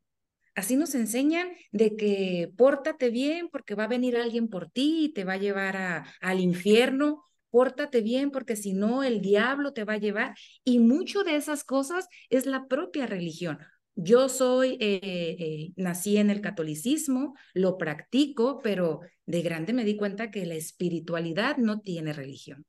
[0.56, 5.14] Así nos enseñan de que pórtate bien porque va a venir alguien por ti y
[5.14, 9.84] te va a llevar a, al infierno pórtate bien porque si no el diablo te
[9.84, 10.36] va a llevar.
[10.64, 13.60] Y mucho de esas cosas es la propia religión.
[13.96, 19.98] Yo soy, eh, eh, nací en el catolicismo, lo practico, pero de grande me di
[19.98, 22.66] cuenta que la espiritualidad no tiene religión.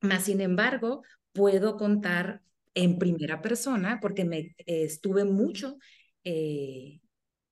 [0.00, 2.42] Más sin embargo, puedo contar
[2.74, 5.76] en primera persona porque me eh, estuve mucho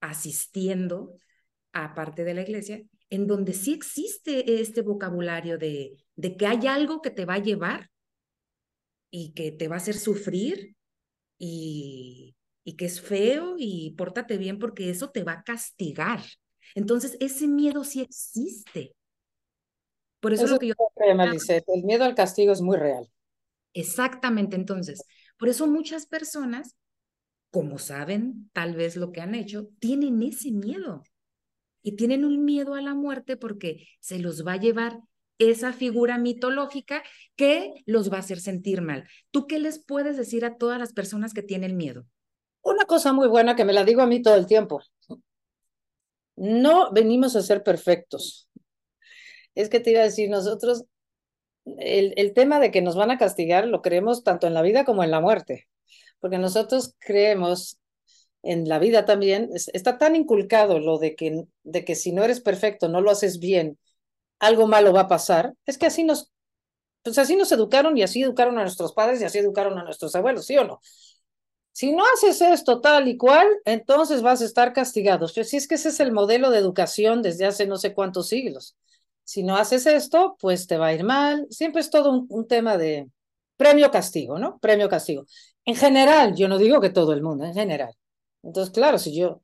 [0.01, 1.15] asistiendo
[1.71, 6.67] a parte de la iglesia en donde sí existe este vocabulario de de que hay
[6.67, 7.89] algo que te va a llevar
[9.09, 10.75] y que te va a hacer sufrir
[11.37, 16.19] y, y que es feo y pórtate bien porque eso te va a castigar.
[16.75, 18.93] Entonces, ese miedo sí existe.
[20.19, 20.73] Por eso, es lo que yo...
[20.97, 23.07] el miedo al castigo es muy real.
[23.73, 25.03] Exactamente, entonces,
[25.37, 26.75] por eso muchas personas,
[27.51, 31.03] como saben tal vez lo que han hecho, tienen ese miedo.
[31.87, 34.99] Y tienen un miedo a la muerte porque se los va a llevar
[35.37, 37.01] esa figura mitológica
[37.37, 39.07] que los va a hacer sentir mal.
[39.31, 42.05] ¿Tú qué les puedes decir a todas las personas que tienen miedo?
[42.61, 44.81] Una cosa muy buena que me la digo a mí todo el tiempo.
[46.35, 48.49] No venimos a ser perfectos.
[49.55, 50.83] Es que te iba a decir, nosotros,
[51.77, 54.83] el, el tema de que nos van a castigar lo creemos tanto en la vida
[54.83, 55.69] como en la muerte,
[56.19, 57.79] porque nosotros creemos
[58.51, 62.41] en la vida también, está tan inculcado lo de que, de que si no eres
[62.41, 63.77] perfecto, no lo haces bien,
[64.39, 66.31] algo malo va a pasar, es que así nos,
[67.03, 70.15] pues así nos educaron y así educaron a nuestros padres y así educaron a nuestros
[70.15, 70.79] abuelos, ¿sí o no?
[71.77, 75.27] Si no haces esto tal y cual, entonces vas a estar castigado.
[75.27, 78.75] Si es que ese es el modelo de educación desde hace no sé cuántos siglos.
[79.23, 81.45] Si no haces esto, pues te va a ir mal.
[81.51, 83.11] Siempre es todo un, tema de
[83.57, 84.57] premio-castigo, ¿no?
[84.59, 85.25] Premio-castigo.
[85.65, 87.93] En general, yo no digo que todo el mundo, en general.
[88.43, 89.41] Entonces, claro, si yo,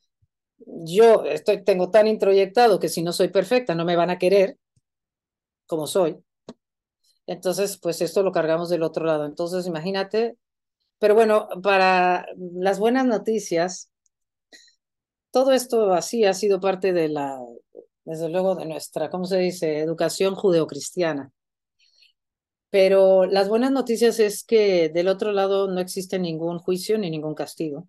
[0.57, 4.57] yo estoy, tengo tan introyectado que si no soy perfecta no me van a querer
[5.67, 6.23] como soy,
[7.25, 9.25] entonces, pues esto lo cargamos del otro lado.
[9.25, 10.37] Entonces, imagínate
[10.99, 13.91] pero bueno, para las buenas noticias,
[15.31, 17.39] todo esto así ha sido parte de la,
[18.05, 21.31] desde luego, de nuestra, ¿cómo se dice?, educación judeocristiana.
[22.69, 27.35] Pero las buenas noticias es que del otro lado no existe ningún juicio ni ningún
[27.35, 27.87] castigo.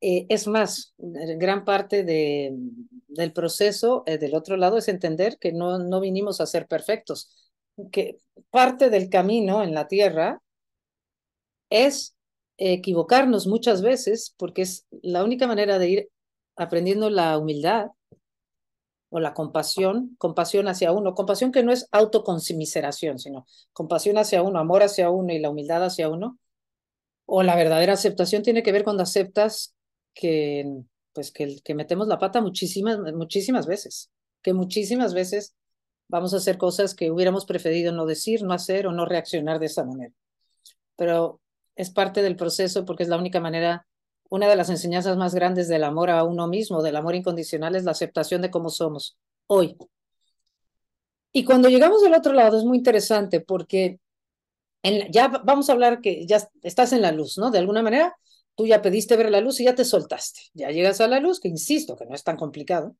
[0.00, 2.54] Eh, es más, gran parte de,
[3.08, 7.50] del proceso eh, del otro lado es entender que no, no vinimos a ser perfectos,
[7.90, 8.18] que
[8.50, 10.42] parte del camino en la tierra
[11.70, 12.14] es
[12.58, 16.08] equivocarnos muchas veces porque es la única manera de ir
[16.56, 17.88] aprendiendo la humildad
[19.08, 24.58] o la compasión, compasión hacia uno, compasión que no es autoconmiseración, sino compasión hacia uno,
[24.58, 26.38] amor hacia uno y la humildad hacia uno,
[27.24, 29.75] o la verdadera aceptación tiene que ver cuando aceptas
[30.16, 34.10] que, pues que, que metemos la pata muchísimas, muchísimas veces,
[34.42, 35.54] que muchísimas veces
[36.08, 39.66] vamos a hacer cosas que hubiéramos preferido no decir, no hacer o no reaccionar de
[39.66, 40.12] esa manera.
[40.96, 41.40] Pero
[41.76, 43.86] es parte del proceso porque es la única manera,
[44.30, 47.84] una de las enseñanzas más grandes del amor a uno mismo, del amor incondicional, es
[47.84, 49.76] la aceptación de cómo somos hoy.
[51.32, 54.00] Y cuando llegamos del otro lado es muy interesante porque
[55.10, 57.50] ya vamos a hablar que ya estás en la luz, ¿no?
[57.50, 58.16] De alguna manera,
[58.56, 60.40] tú ya pediste ver la luz y ya te soltaste.
[60.54, 62.96] Ya llegas a la luz, que insisto, que no es tan complicado.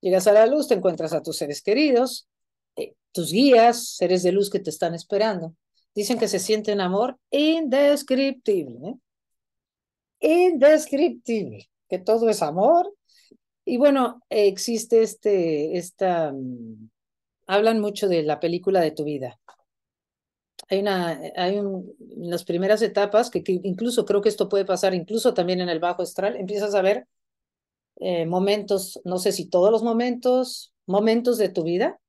[0.00, 2.28] Llegas a la luz, te encuentras a tus seres queridos,
[2.76, 5.54] eh, tus guías, seres de luz que te están esperando.
[5.94, 8.96] Dicen que se siente un amor indescriptible.
[10.20, 10.48] ¿eh?
[10.48, 12.94] Indescriptible, que todo es amor.
[13.66, 16.88] Y bueno, existe este, esta, mm,
[17.46, 19.38] hablan mucho de la película de tu vida.
[20.70, 25.34] Hay una, hay un, las primeras etapas, que, incluso creo que esto puede pasar, incluso
[25.34, 27.06] también en el bajo astral, empiezas a ver
[27.96, 32.00] eh, momentos, no sé si todos los momentos, momentos de tu vida,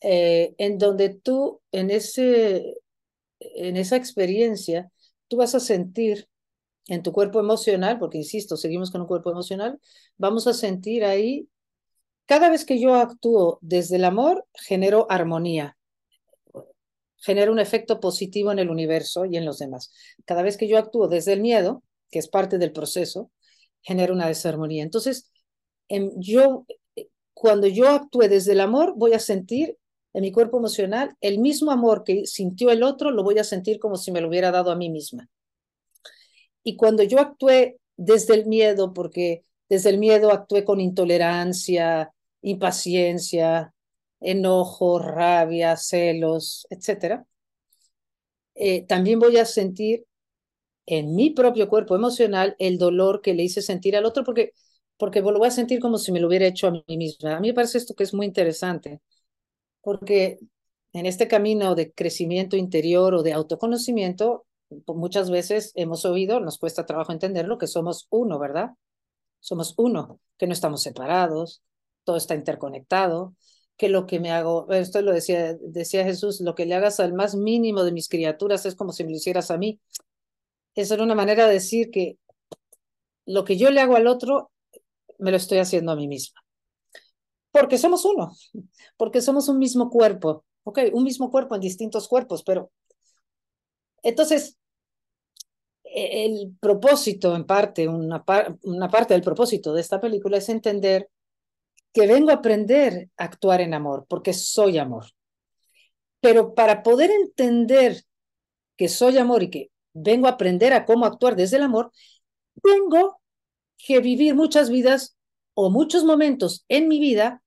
[0.00, 2.76] eh, en donde tú, en, ese,
[3.40, 4.90] en esa experiencia,
[5.26, 6.28] tú vas a sentir
[6.86, 9.80] en tu cuerpo emocional, porque insisto, seguimos con un cuerpo emocional,
[10.16, 11.48] vamos a sentir ahí,
[12.26, 15.77] cada vez que yo actúo desde el amor, genero armonía,
[17.20, 19.92] genero un efecto positivo en el universo y en los demás.
[20.24, 23.30] Cada vez que yo actúo desde el miedo, que es parte del proceso,
[23.82, 24.82] genero una desarmonía.
[24.82, 25.30] Entonces,
[25.88, 26.66] em, yo,
[27.34, 29.76] cuando yo actúe desde el amor, voy a sentir
[30.14, 33.78] en mi cuerpo emocional, el mismo amor que sintió el otro lo voy a sentir
[33.78, 35.28] como si me lo hubiera dado a mí misma.
[36.62, 43.74] Y cuando yo actué desde el miedo, porque desde el miedo actué con intolerancia, impaciencia,
[44.20, 47.24] enojo, rabia, celos, etc.,
[48.54, 50.04] eh, también voy a sentir
[50.86, 54.52] en mi propio cuerpo emocional el dolor que le hice sentir al otro, porque,
[54.96, 57.36] porque lo voy a sentir como si me lo hubiera hecho a mí misma.
[57.36, 59.00] A mí me parece esto que es muy interesante
[59.82, 60.38] porque
[60.92, 64.46] en este camino de crecimiento interior o de autoconocimiento,
[64.86, 68.72] muchas veces hemos oído, nos cuesta trabajo entenderlo, que somos uno, ¿verdad?
[69.40, 71.62] Somos uno, que no estamos separados,
[72.04, 73.34] todo está interconectado,
[73.78, 77.14] que lo que me hago, esto lo decía, decía Jesús, lo que le hagas al
[77.14, 79.80] más mínimo de mis criaturas es como si me lo hicieras a mí.
[80.74, 82.18] Esa era una manera de decir que
[83.24, 84.50] lo que yo le hago al otro,
[85.18, 86.40] me lo estoy haciendo a mí misma.
[87.52, 88.32] Porque somos uno,
[88.96, 90.80] porque somos un mismo cuerpo, ¿ok?
[90.92, 92.72] Un mismo cuerpo en distintos cuerpos, pero
[94.02, 94.58] entonces
[95.84, 98.24] e-, el propósito, en parte, una,
[98.62, 101.10] una parte del propósito de esta película es entender
[101.92, 105.06] que vengo a aprender a actuar en amor, porque soy amor.
[106.20, 108.04] Pero para poder entender
[108.76, 111.92] que soy amor y que vengo a aprender a cómo actuar desde el amor,
[112.62, 113.20] tengo
[113.76, 115.16] que vivir muchas vidas
[115.54, 117.42] o muchos momentos en mi vida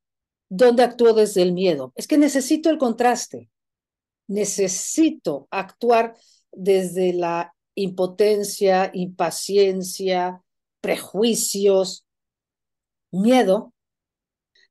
[0.50, 1.94] donde actúo desde el miedo.
[1.96, 3.50] Es que necesito el contraste.
[4.28, 6.16] Necesito actuar
[6.52, 10.42] desde la impotencia, impaciencia,
[10.82, 12.06] prejuicios,
[13.12, 13.74] miedo.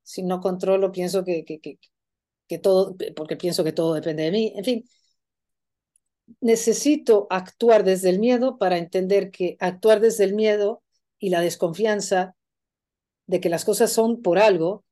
[0.03, 1.79] Si no controlo, pienso que, que, que,
[2.47, 4.53] que todo, porque pienso que todo depende de mí.
[4.55, 4.85] En fin,
[6.39, 10.83] necesito actuar desde el miedo para entender que actuar desde el miedo
[11.19, 12.35] y la desconfianza
[13.27, 14.85] de que las cosas son por algo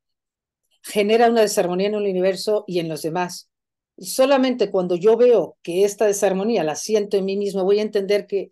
[0.84, 3.50] genera una desarmonía en el universo y en los demás.
[3.98, 8.28] solamente cuando yo veo que esta desarmonía la siento en mí mismo, voy a entender
[8.28, 8.52] que,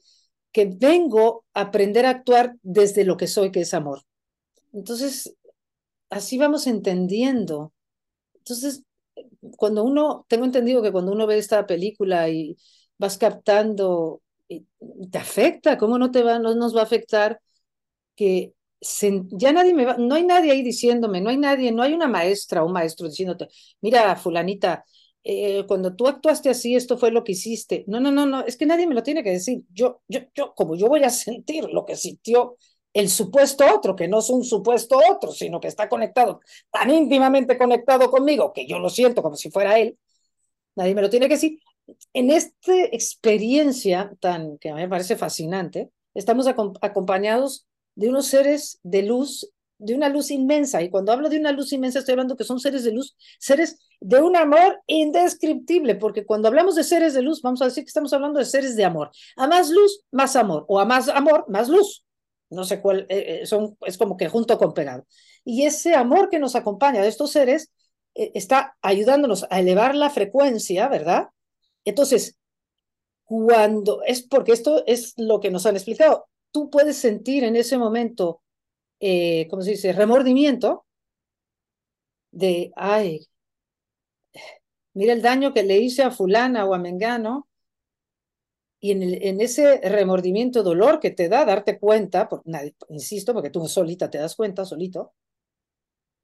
[0.52, 4.02] que vengo a aprender a actuar desde lo que soy, que es amor.
[4.74, 5.36] Entonces,
[6.10, 7.74] así vamos entendiendo.
[8.36, 8.84] Entonces,
[9.58, 12.58] cuando uno, tengo entendido que cuando uno ve esta película y
[12.98, 14.22] vas captando,
[15.12, 17.40] te afecta, ¿cómo no te va, no nos va a afectar
[18.16, 18.54] que
[19.32, 22.08] ya nadie me va, no hay nadie ahí diciéndome, no hay nadie, no hay una
[22.08, 23.48] maestra o un maestro diciéndote,
[23.82, 24.86] mira, fulanita,
[25.24, 27.84] eh, cuando tú actuaste así, esto fue lo que hiciste.
[27.88, 29.64] No, no, no, no, es que nadie me lo tiene que decir.
[29.74, 32.58] Yo, yo, yo, como yo voy a sentir lo que sintió
[33.00, 36.42] el supuesto otro, que no es un supuesto otro, sino que está conectado,
[36.72, 40.00] tan íntimamente conectado conmigo, que yo lo siento como si fuera él,
[40.76, 41.60] nadie me lo tiene que decir.
[42.14, 48.80] En esta experiencia tan que a mí me parece fascinante, estamos acompañados de unos seres
[48.82, 50.82] de luz, de una luz inmensa.
[50.82, 53.78] Y cuando hablo de una luz inmensa, estoy hablando que son seres de luz, seres
[54.02, 57.90] de un amor indescriptible, porque cuando hablamos de seres de luz, vamos a decir que
[57.90, 59.12] estamos hablando de seres de amor.
[59.36, 62.07] A más luz, más amor, o a más amor, más luz.
[62.50, 65.06] No sé cuál, eh, eh, son, es como que junto con pegado.
[65.44, 67.72] Y ese amor que nos acompaña de estos seres
[68.16, 71.28] eh, está ayudándonos a elevar la frecuencia, ¿verdad?
[71.86, 72.38] Entonces,
[73.26, 77.78] cuando es porque esto es lo que nos han explicado, tú puedes sentir en ese
[77.78, 78.42] momento,
[79.00, 80.86] eh, ¿cómo se dice?, remordimiento
[82.32, 83.28] de, ay,
[84.94, 87.48] mira el daño que le hice a fulana o a mengano,
[88.80, 92.30] y en, el, en ese remordimiento, dolor que te da darte cuenta,
[92.90, 95.14] insisto, porque tú solita te das cuenta, solito,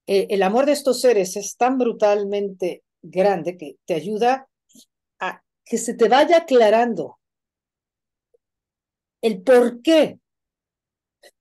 [0.06, 4.47] eh, el amor de estos seres es tan brutalmente grande que te ayuda
[5.20, 7.20] a que se te vaya aclarando
[9.22, 10.20] el por qué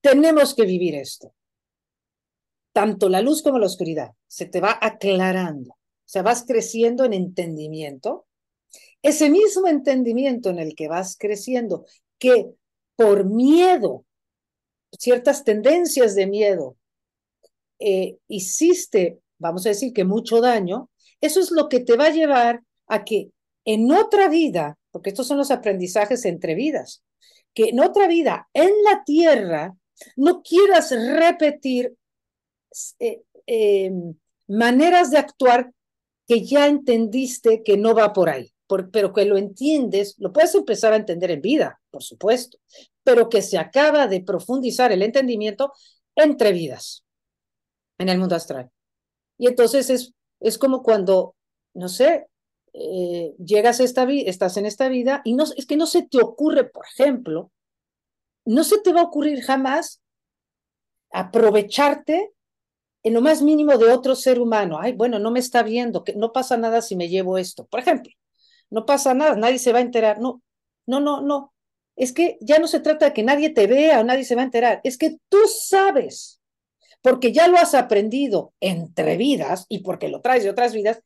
[0.01, 1.35] tenemos que vivir esto.
[2.73, 7.13] Tanto la luz como la oscuridad se te va aclarando, o sea, vas creciendo en
[7.13, 8.27] entendimiento.
[9.03, 11.85] Ese mismo entendimiento en el que vas creciendo,
[12.19, 12.53] que
[12.97, 14.05] por miedo,
[14.97, 16.77] ciertas tendencias de miedo,
[17.79, 20.89] eh, hiciste, vamos a decir que mucho daño,
[21.21, 23.33] eso es lo que te va a llevar a que
[23.65, 27.03] en otra vida, porque estos son los aprendizajes entre vidas,
[27.55, 29.77] que en otra vida, en la tierra,
[30.17, 31.95] no quieras repetir
[32.99, 34.15] eh, em,
[34.49, 35.73] maneras de actuar
[36.27, 38.52] que ya entendiste que no va por ahí,
[38.91, 42.59] pero que lo entiendes, lo puedes empezar a entender en vida, por supuesto,
[43.03, 45.73] pero que se acaba de profundizar el entendimiento
[46.15, 47.05] entre vidas
[47.99, 48.71] en el mundo astral.
[49.39, 51.35] Y entonces es, es como cuando,
[51.75, 52.27] no sé,
[52.75, 56.03] eh, llegas a esta vida, estás en esta vida y no, es que no se
[56.03, 57.51] te ocurre, por ejemplo,
[58.45, 60.01] no se te va a ocurrir jamás
[61.13, 62.33] aprovecharte
[63.03, 64.79] en lo más mínimo de otro ser humano.
[64.81, 67.67] Ay, bueno, no me está viendo, que no pasa nada si me llevo esto.
[67.67, 68.13] Por ejemplo,
[68.73, 70.19] no pasa nada, nadie se va a enterar.
[70.19, 70.43] No,
[70.87, 71.53] no, no, no.
[71.95, 74.47] Es que ya no se trata de que nadie te vea nadie se va a
[74.47, 74.81] enterar.
[74.83, 76.41] Es que tú sabes,
[77.03, 81.03] porque ya lo has aprendido entre vidas y porque lo traes de otras vidas,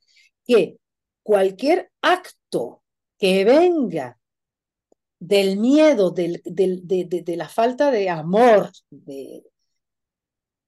[0.46, 0.76] que
[1.24, 2.82] cualquier acto
[3.18, 4.16] que venga
[5.18, 9.42] del miedo, del, de, la falta de amor, de,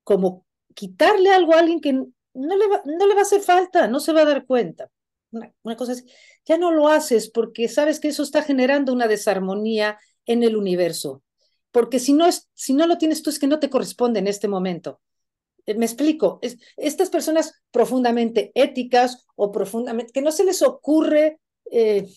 [0.03, 3.86] como quitarle algo a alguien que no le, va, no le va a hacer falta,
[3.86, 4.90] no se va a dar cuenta.
[5.30, 6.05] Una, cosa así,
[6.49, 11.22] ya no lo haces porque sabes que eso está generando una desarmonía en el universo.
[11.70, 14.26] Porque si no, es, si no lo tienes tú es que no te corresponde en
[14.26, 15.01] este momento.
[15.66, 21.38] Eh, me explico, es, estas personas profundamente éticas o profundamente, que no se les ocurre
[21.70, 22.09] eh,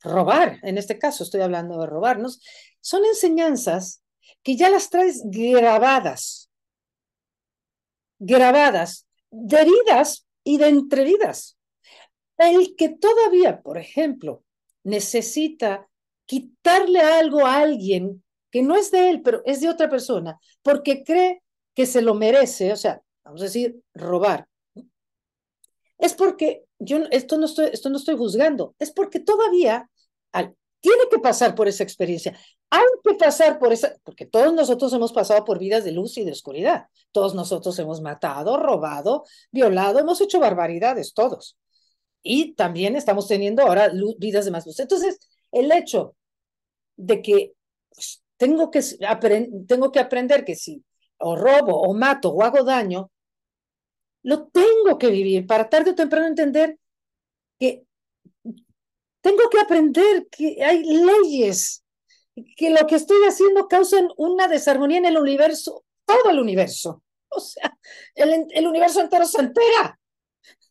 [0.00, 2.40] robar, en este caso estoy hablando de robarnos,
[2.80, 4.02] son enseñanzas
[4.42, 6.50] que ya las traes grabadas,
[8.18, 11.58] grabadas, de vidas y de entrevidas.
[12.38, 14.42] El que todavía, por ejemplo,
[14.82, 15.88] necesita
[16.26, 21.02] quitarle algo a alguien que no es de él, pero es de otra persona, porque
[21.02, 21.42] cree
[21.74, 24.46] que se lo merece, o sea, vamos a decir, robar.
[25.98, 29.88] Es porque yo esto no estoy, esto no estoy juzgando, es porque todavía
[30.80, 32.38] tiene que pasar por esa experiencia.
[32.68, 36.24] Hay que pasar por esa, porque todos nosotros hemos pasado por vidas de luz y
[36.24, 36.88] de oscuridad.
[37.10, 41.56] Todos nosotros hemos matado, robado, violado, hemos hecho barbaridades, todos.
[42.24, 44.80] Y también estamos teniendo ahora vidas de más luz.
[44.80, 45.20] Entonces,
[45.52, 46.16] el hecho
[46.96, 47.52] de que
[47.90, 48.80] pues, tengo, que
[49.68, 50.82] tengo que aprender que si
[51.18, 53.10] o robo o mato o hago daño,
[54.22, 56.78] lo tengo que vivir para tarde o temprano entender
[57.60, 57.84] que
[59.20, 61.84] tengo que aprender que hay leyes,
[62.56, 67.02] que lo que estoy haciendo causa una desarmonía en el universo, todo el universo.
[67.28, 67.76] O sea,
[68.14, 69.98] el, el universo entero se entera.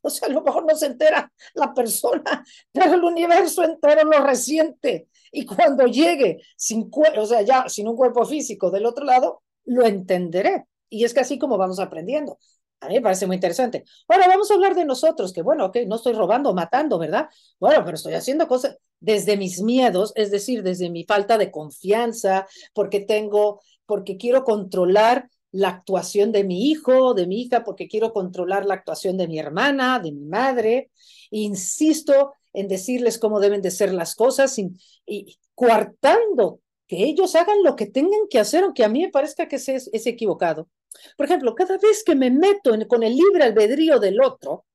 [0.06, 4.20] O sea, a lo mejor no se entera la persona, pero el universo entero lo
[4.24, 5.08] resiente.
[5.32, 9.86] Y cuando llegue sin, o sea, ya sin un cuerpo físico del otro lado, lo
[9.86, 10.66] entenderé.
[10.90, 12.38] Y es que así como vamos aprendiendo.
[12.82, 13.86] A mí me parece muy interesante.
[14.10, 17.30] Ahora vamos a hablar de nosotros, que bueno, ok, no estoy robando, matando, ¿verdad?
[17.58, 22.46] Bueno, pero estoy haciendo cosas desde mis miedos, es decir, desde mi falta de confianza,
[22.74, 28.12] porque tengo, porque quiero controlar la actuación de mi hijo, de mi hija, porque quiero
[28.12, 30.92] controlar la actuación de mi hermana, de mi madre.
[31.30, 34.72] Insisto en decirles cómo deben de ser las cosas y,
[35.06, 39.48] y coartando que ellos hagan lo que tengan que hacer, aunque a mí me parezca
[39.48, 40.70] que es, equivocado.
[41.18, 44.66] Por ejemplo, cada vez que me meto con el libre albedrío del otro,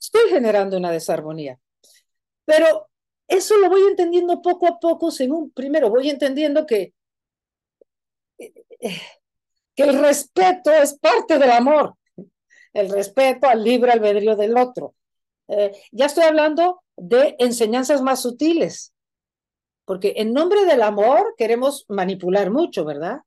[0.00, 1.58] estoy generando una desarmonía.
[2.44, 2.88] Pero
[3.26, 6.94] eso lo voy entendiendo poco a poco, según primero voy entendiendo que,
[9.78, 11.94] que el respeto es parte del amor,
[12.72, 14.96] el respeto al libre albedrío del otro.
[15.46, 18.92] Eh, ya estoy hablando de enseñanzas más sutiles,
[19.84, 23.20] porque en nombre del amor queremos manipular mucho, ¿verdad?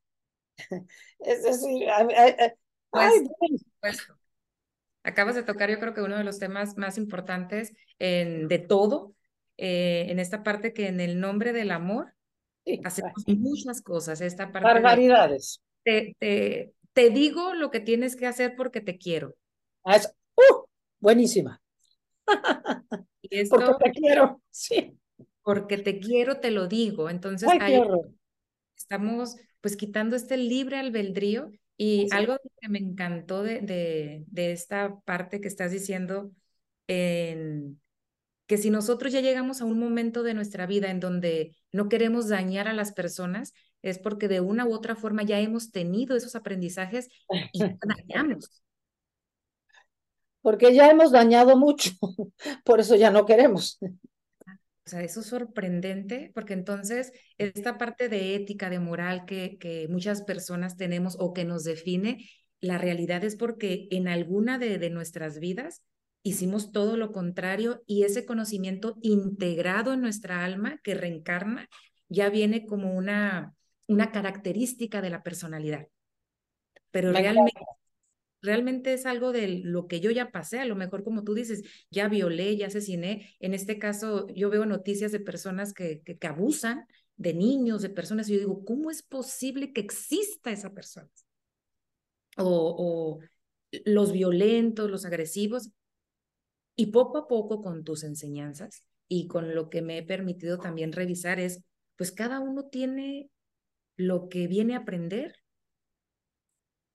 [1.20, 1.88] Es decir,
[2.89, 4.08] pues,
[5.04, 9.14] acabas de tocar yo creo que uno de los temas más importantes en, de todo,
[9.56, 12.14] eh, en esta parte que en el nombre del amor
[12.84, 15.62] hacemos muchas cosas, esta parte Barbaridades.
[15.84, 19.36] Te, te, te, digo lo que tienes que hacer porque te quiero.
[19.84, 19.99] Ah,
[20.36, 20.65] uh,
[20.99, 21.61] buenísima.
[23.49, 24.97] porque te quiero, sí.
[25.43, 27.09] Porque te quiero, te lo digo.
[27.09, 27.49] Entonces,
[28.77, 34.99] estamos pues quitando este libre albedrío y algo que me encantó de, de, de, esta
[35.01, 36.32] parte que estás diciendo,
[36.88, 37.82] en,
[38.45, 42.27] que si nosotros ya llegamos a un momento de nuestra vida en donde no queremos
[42.27, 46.36] dañar a las personas, es porque de una u otra forma ya hemos tenido esos
[46.36, 47.09] aprendizajes
[47.51, 47.59] y
[48.07, 48.63] dañamos.
[50.41, 51.91] Porque ya hemos dañado mucho,
[52.65, 53.79] por eso ya no queremos.
[54.84, 59.88] O sea, eso es sorprendente porque entonces esta parte de ética, de moral que, que
[59.88, 62.27] muchas personas tenemos o que nos define,
[62.59, 65.84] la realidad es porque en alguna de, de nuestras vidas
[66.23, 71.69] hicimos todo lo contrario y ese conocimiento integrado en nuestra alma que reencarna
[72.09, 73.53] ya viene como una,
[73.91, 75.87] una característica de la personalidad.
[76.91, 77.61] Pero realmente
[78.41, 81.63] realmente es algo de lo que yo ya pasé, a lo mejor como tú dices,
[81.89, 83.35] ya violé, ya asesiné.
[83.39, 86.85] En este caso, yo veo noticias de personas que, que, abusan
[87.17, 91.09] de niños, de personas, y yo digo, ¿cómo es posible que exista esa persona?
[92.37, 93.19] O, o
[93.85, 95.69] los violentos, los agresivos.
[96.75, 100.93] Y poco a poco con tus enseñanzas y con lo que me he permitido también
[100.93, 101.63] revisar es,
[101.95, 103.29] pues cada uno tiene
[103.95, 105.35] lo que viene a aprender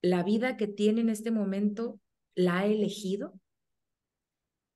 [0.01, 1.99] la vida que tiene en este momento
[2.35, 3.39] la ha elegido.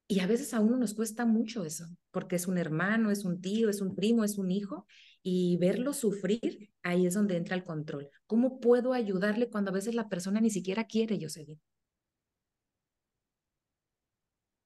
[0.08, 3.40] Y a veces a uno nos cuesta mucho eso, porque es un hermano, es un
[3.40, 4.86] tío, es un primo, es un hijo,
[5.24, 8.10] y verlo sufrir, ahí es donde entra el control.
[8.28, 11.46] ¿Cómo puedo ayudarle cuando a veces la persona ni siquiera quiere, yo sé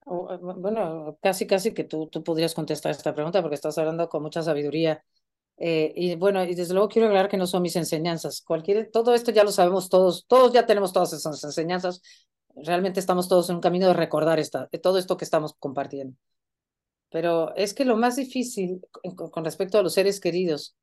[0.06, 4.44] Bueno, casi, casi que tú, tú podrías contestar esta pregunta porque estás hablando con mucha
[4.44, 5.04] sabiduría
[5.58, 8.42] eh, y bueno, y desde luego quiero aclarar que no son mis enseñanzas.
[8.42, 12.02] Cualquier, todo esto ya lo sabemos todos, todos ya tenemos todas esas enseñanzas.
[12.56, 16.18] Realmente estamos todos en un camino de recordar esta, todo esto que estamos compartiendo.
[17.10, 18.82] Pero es que lo más difícil
[19.16, 20.76] con respecto a los seres queridos,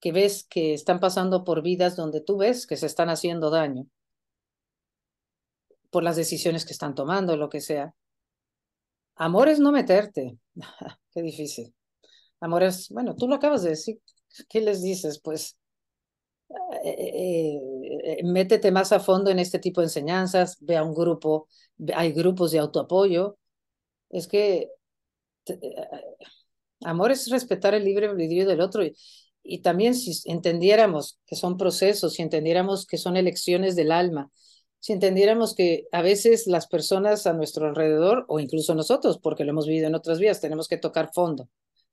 [0.00, 3.86] que ves que están pasando por vidas donde tú ves que se están haciendo daño
[5.90, 7.94] por las decisiones que están tomando, lo que sea.
[9.16, 10.38] Amor es no meterte.
[11.12, 11.74] Qué difícil.
[12.40, 14.00] Amores, bueno, tú lo acabas de decir.
[14.48, 15.20] ¿Qué les dices?
[15.20, 15.56] Pues
[16.84, 17.60] eh, eh,
[18.04, 21.48] eh, métete más a fondo en este tipo de enseñanzas, ve a un grupo,
[21.94, 23.38] hay grupos de autoapoyo.
[24.10, 24.70] Es que
[26.84, 28.94] amor es respetar el libre albedrío del otro y,
[29.42, 34.30] y también si entendiéramos que son procesos, si entendiéramos que son elecciones del alma,
[34.80, 39.50] si entendiéramos que a veces las personas a nuestro alrededor o incluso nosotros, porque lo
[39.50, 41.48] hemos vivido en otras vías, tenemos que tocar fondo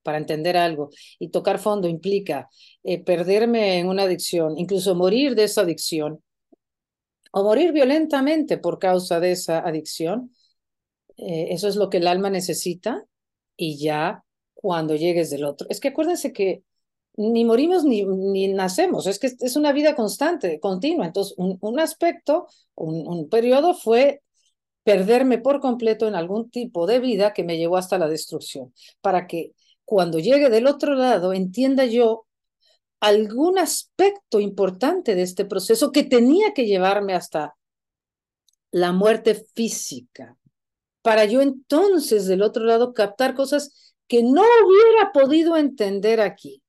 [0.05, 0.91] para entender algo.
[1.19, 2.47] Y tocar fondo implica
[2.83, 6.23] eh, perderme en una adicción, incluso morir de esa adicción,
[7.33, 10.31] o morir violentamente por causa de esa adicción.
[11.17, 13.03] Eh, eso es lo que el alma necesita
[13.57, 15.67] y ya cuando llegues del otro.
[15.69, 16.63] Es que acuérdense que
[17.17, 21.05] ni morimos ni, ni nacemos, es que es una vida constante, continua.
[21.05, 24.21] Entonces, un, un aspecto, un, un periodo fue
[24.85, 29.25] perderme por completo en algún tipo de vida que me llevó hasta la destrucción, para
[29.27, 29.51] que
[29.85, 32.25] cuando llegue del otro lado, entienda yo
[32.99, 37.55] algún aspecto importante de este proceso que tenía que llevarme hasta
[38.71, 40.37] la muerte física,
[41.01, 46.61] para yo entonces del otro lado captar cosas que no hubiera podido entender aquí.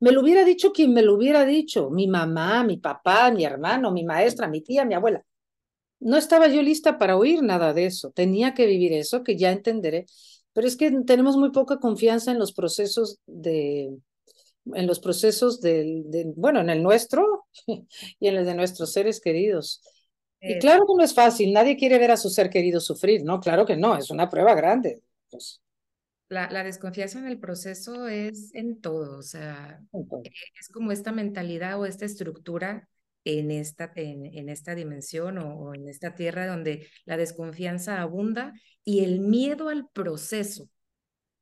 [0.00, 3.92] Me lo hubiera dicho quien me lo hubiera dicho, mi mamá, mi papá, mi hermano,
[3.92, 5.24] mi maestra, mi tía, mi abuela.
[6.00, 9.50] No estaba yo lista para oír nada de eso, tenía que vivir eso, que ya
[9.52, 10.06] entenderé,
[10.54, 13.94] pero es que tenemos muy poca confianza en los procesos de,
[14.72, 19.20] en los procesos del, de, bueno, en el nuestro y en el de nuestros seres
[19.20, 19.82] queridos.
[20.40, 23.40] Y claro que no es fácil, nadie quiere ver a su ser querido sufrir, ¿no?
[23.40, 25.00] Claro que no, es una prueba grande.
[25.30, 25.62] Pues.
[26.28, 29.80] La, la, desconfianza en el proceso es en todo, o sea,
[30.60, 32.88] es como esta mentalidad o esta estructura
[33.24, 38.52] en esta, en, en esta dimensión o, o, en esta tierra donde la desconfianza abunda
[38.84, 40.68] y el miedo al proceso.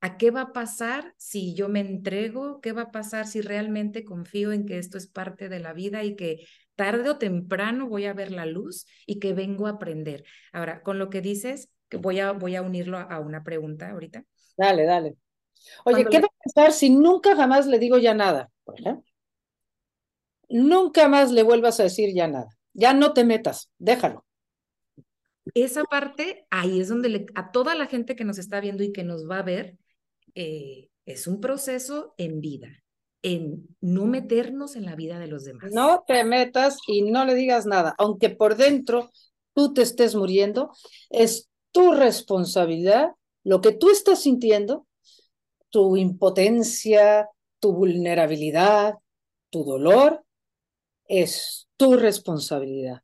[0.01, 2.61] ¿A qué va a pasar si yo me entrego?
[2.61, 6.03] ¿Qué va a pasar si realmente confío en que esto es parte de la vida
[6.03, 10.25] y que tarde o temprano voy a ver la luz y que vengo a aprender?
[10.53, 14.25] Ahora, con lo que dices, voy a, voy a unirlo a, a una pregunta ahorita.
[14.57, 15.17] Dale, dale.
[15.85, 18.51] Oye, ¿qué va a pasar si nunca jamás le digo ya nada?
[18.65, 19.12] Por ejemplo?
[20.53, 22.49] Nunca más le vuelvas a decir ya nada.
[22.75, 24.25] Ya no te metas, déjalo
[25.55, 28.93] esa parte, ahí es donde le, a toda la gente que nos está viendo y
[28.93, 29.77] que nos va a ver,
[30.35, 32.69] eh, es un proceso en vida,
[33.23, 35.73] en no meternos en la vida de los demás.
[35.73, 39.11] No te metas y no le digas nada, aunque por dentro
[39.53, 40.71] tú te estés muriendo,
[41.11, 43.11] es tu responsabilidad,
[43.45, 44.87] lo que tú estás sintiendo,
[45.71, 47.29] tu impotencia,
[47.59, 48.95] tu vulnerabilidad,
[49.51, 50.22] tu dolor,
[51.13, 53.03] es tu responsabilidad.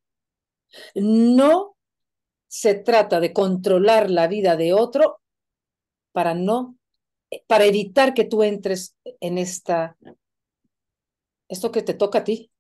[0.94, 1.76] No
[2.46, 5.20] se trata de controlar la vida de otro
[6.12, 6.78] para no,
[7.46, 9.98] para evitar que tú entres en esta,
[11.48, 12.50] esto que te toca a ti.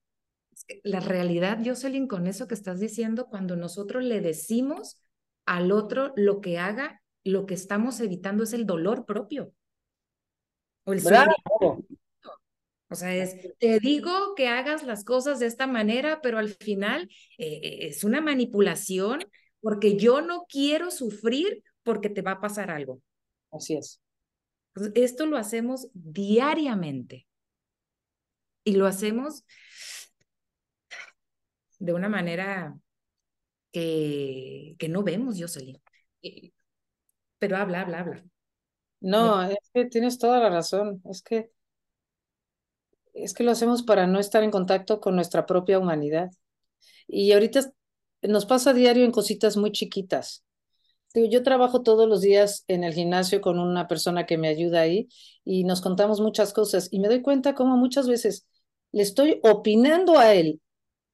[0.82, 5.00] La realidad, Jocelyn, con eso que estás diciendo, cuando nosotros le decimos
[5.46, 9.54] al otro lo que haga, lo que estamos evitando es el dolor propio.
[10.84, 11.00] O el
[12.90, 17.10] O sea, es, te digo que hagas las cosas de esta manera, pero al final
[17.36, 19.24] eh, es una manipulación
[19.60, 23.02] porque yo no quiero sufrir porque te va a pasar algo.
[23.50, 24.00] Así es.
[24.94, 27.26] Esto lo hacemos diariamente
[28.64, 29.44] y lo hacemos
[31.78, 32.78] de una manera
[33.72, 35.80] que, que no vemos, Jocelyn.
[37.38, 38.24] Pero habla, habla, habla.
[39.00, 41.02] No, es que tienes toda la razón.
[41.08, 41.50] Es que
[43.14, 46.30] es que lo hacemos para no estar en contacto con nuestra propia humanidad.
[47.06, 47.72] Y ahorita
[48.22, 50.44] nos pasa a diario en cositas muy chiquitas.
[51.14, 55.08] Yo trabajo todos los días en el gimnasio con una persona que me ayuda ahí
[55.44, 58.46] y nos contamos muchas cosas y me doy cuenta cómo muchas veces
[58.92, 60.60] le estoy opinando a él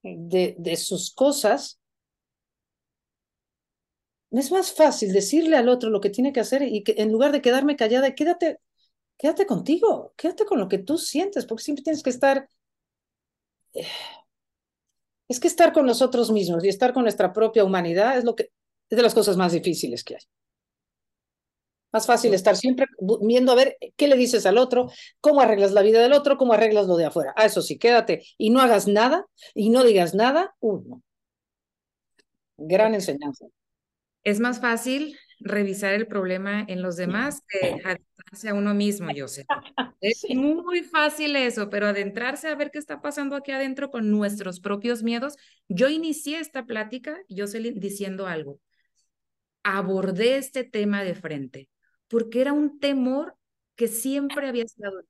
[0.02, 1.78] de, de sus cosas.
[4.32, 7.30] Es más fácil decirle al otro lo que tiene que hacer y que en lugar
[7.30, 8.58] de quedarme callada, quédate,
[9.24, 12.46] quédate contigo, quédate con lo que tú sientes, porque siempre tienes que estar
[13.72, 13.86] eh,
[15.26, 18.50] es que estar con nosotros mismos y estar con nuestra propia humanidad es lo que
[18.90, 20.20] es de las cosas más difíciles que hay.
[21.90, 22.84] Más fácil estar siempre
[23.22, 24.90] viendo a ver qué le dices al otro,
[25.22, 27.32] cómo arreglas la vida del otro, cómo arreglas lo de afuera.
[27.34, 30.54] Ah, eso sí, quédate y no hagas nada y no digas nada.
[30.60, 31.02] Uno.
[32.58, 33.46] Gran enseñanza.
[34.22, 37.80] Es más fácil revisar el problema en los demás que
[38.44, 39.46] a uno mismo, yo sé.
[40.00, 44.60] Es muy fácil eso, pero adentrarse a ver qué está pasando aquí adentro con nuestros
[44.60, 45.36] propios miedos.
[45.68, 48.60] Yo inicié esta plática, yo sé diciendo algo.
[49.62, 51.70] Abordé este tema de frente,
[52.08, 53.34] porque era un temor
[53.76, 55.04] que siempre había estado.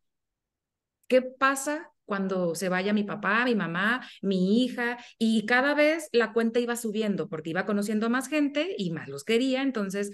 [1.08, 6.32] ¿Qué pasa cuando se vaya mi papá, mi mamá, mi hija, y cada vez la
[6.32, 10.10] cuenta iba subiendo porque iba conociendo más gente y más los quería, entonces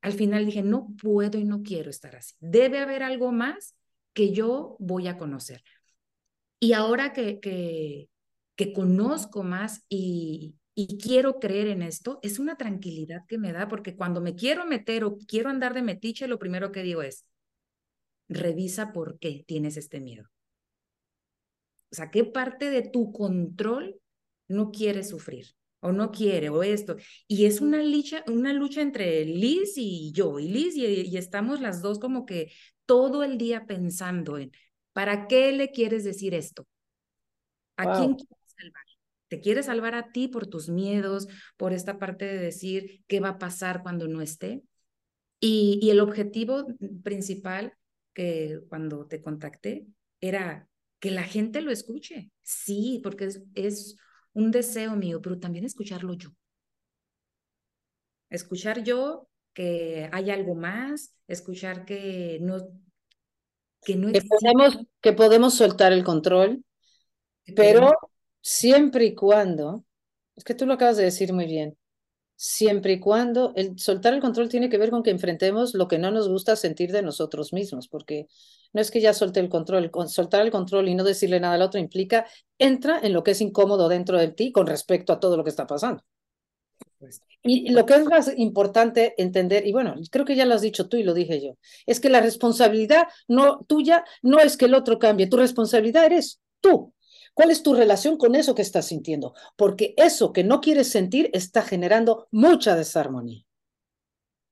[0.00, 2.34] al final dije, no puedo y no quiero estar así.
[2.40, 3.74] Debe haber algo más
[4.12, 5.62] que yo voy a conocer.
[6.60, 8.08] Y ahora que, que,
[8.72, 13.96] conozco más y, y quiero creer en esto, es una tranquilidad que me da, porque
[13.96, 17.24] cuando me quiero meter o quiero andar de metiche, lo primero que digo es,
[18.28, 20.28] revisa por qué tienes este miedo.
[21.90, 24.00] O sea, ¿qué parte de tu control
[24.48, 25.46] no quiere sufrir?
[25.80, 26.96] O no quiere, o esto.
[27.26, 31.82] Y es una lucha, una lucha entre Liz y yo, y Liz, y, estamos las
[31.82, 32.52] dos como que
[32.86, 34.50] todo el día pensando en,
[34.92, 36.66] ¿para qué le quieres decir esto?
[37.76, 38.84] ¿A quién quieres salvar?
[39.28, 43.30] ¿Te quieres salvar a ti por tus miedos, por esta parte de decir qué va
[43.30, 44.62] a pasar cuando no esté?
[45.38, 46.66] Y, y el objetivo
[47.04, 47.74] principal
[48.14, 49.86] que cuando te contacté
[50.20, 50.68] era
[50.98, 52.30] que la gente lo escuche.
[52.42, 53.96] Sí, porque es, es
[54.38, 56.30] un deseo mío, pero también escucharlo yo.
[58.30, 62.58] Escuchar yo que hay algo más, escuchar que no
[63.82, 66.64] que no que podemos, que podemos soltar el control,
[67.56, 67.92] pero
[68.40, 69.84] siempre y cuando,
[70.36, 71.76] es que tú lo acabas de decir muy bien,
[72.36, 75.98] siempre y cuando el soltar el control tiene que ver con que enfrentemos lo que
[75.98, 78.28] no nos gusta sentir de nosotros mismos, porque
[78.72, 81.62] no es que ya solte el control, soltar el control y no decirle nada al
[81.62, 82.26] otro implica,
[82.58, 85.50] entra en lo que es incómodo dentro de ti con respecto a todo lo que
[85.50, 86.04] está pasando.
[87.42, 90.88] Y lo que es más importante entender, y bueno, creo que ya lo has dicho
[90.88, 91.56] tú y lo dije yo,
[91.86, 96.40] es que la responsabilidad no tuya no es que el otro cambie, tu responsabilidad eres
[96.60, 96.92] tú.
[97.34, 99.34] ¿Cuál es tu relación con eso que estás sintiendo?
[99.56, 103.47] Porque eso que no quieres sentir está generando mucha desarmonía.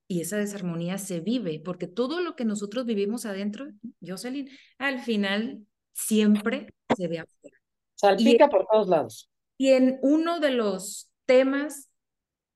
[0.08, 3.66] Y esa desarmonía se vive, porque todo lo que nosotros vivimos adentro,
[4.00, 4.48] Jocelyn,
[4.78, 7.58] al final siempre se ve afuera.
[7.94, 9.30] Salpica por todos lados.
[9.58, 11.90] Y en uno de los temas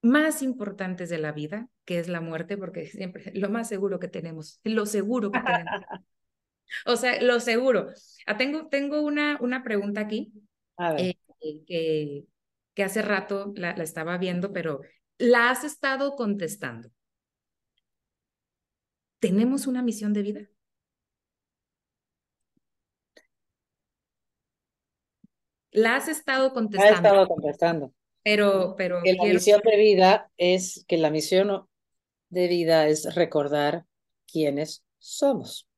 [0.02, 4.08] más importantes de la vida, que es la muerte, porque siempre lo más seguro que
[4.08, 5.82] tenemos, lo seguro que tenemos.
[6.86, 7.88] o sea, lo seguro.
[8.26, 10.32] Ah, tengo, tengo una, una pregunta aquí
[10.98, 11.14] eh,
[11.66, 12.24] que,
[12.74, 14.80] que hace rato la, la estaba viendo, pero
[15.18, 16.90] la has estado contestando.
[19.20, 20.48] ¿Tenemos una misión de vida?
[25.72, 26.92] La has estado contestando.
[26.92, 27.92] Ha estado contestando.
[28.24, 29.00] Pero, pero.
[29.04, 31.68] Que la misión de vida es que la misión
[32.30, 33.84] de vida es recordar
[34.26, 35.68] quiénes somos.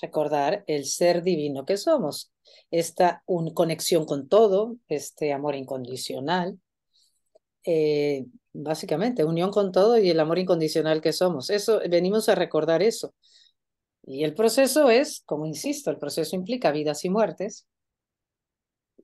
[0.00, 2.32] Recordar el ser divino que somos.
[2.70, 6.58] Esta un, conexión con todo, este amor incondicional.
[7.62, 8.24] Eh,
[8.54, 11.50] básicamente, unión con todo y el amor incondicional que somos.
[11.50, 13.14] Eso, venimos a recordar eso.
[14.06, 17.66] Y el proceso es, como insisto, el proceso implica vidas y muertes,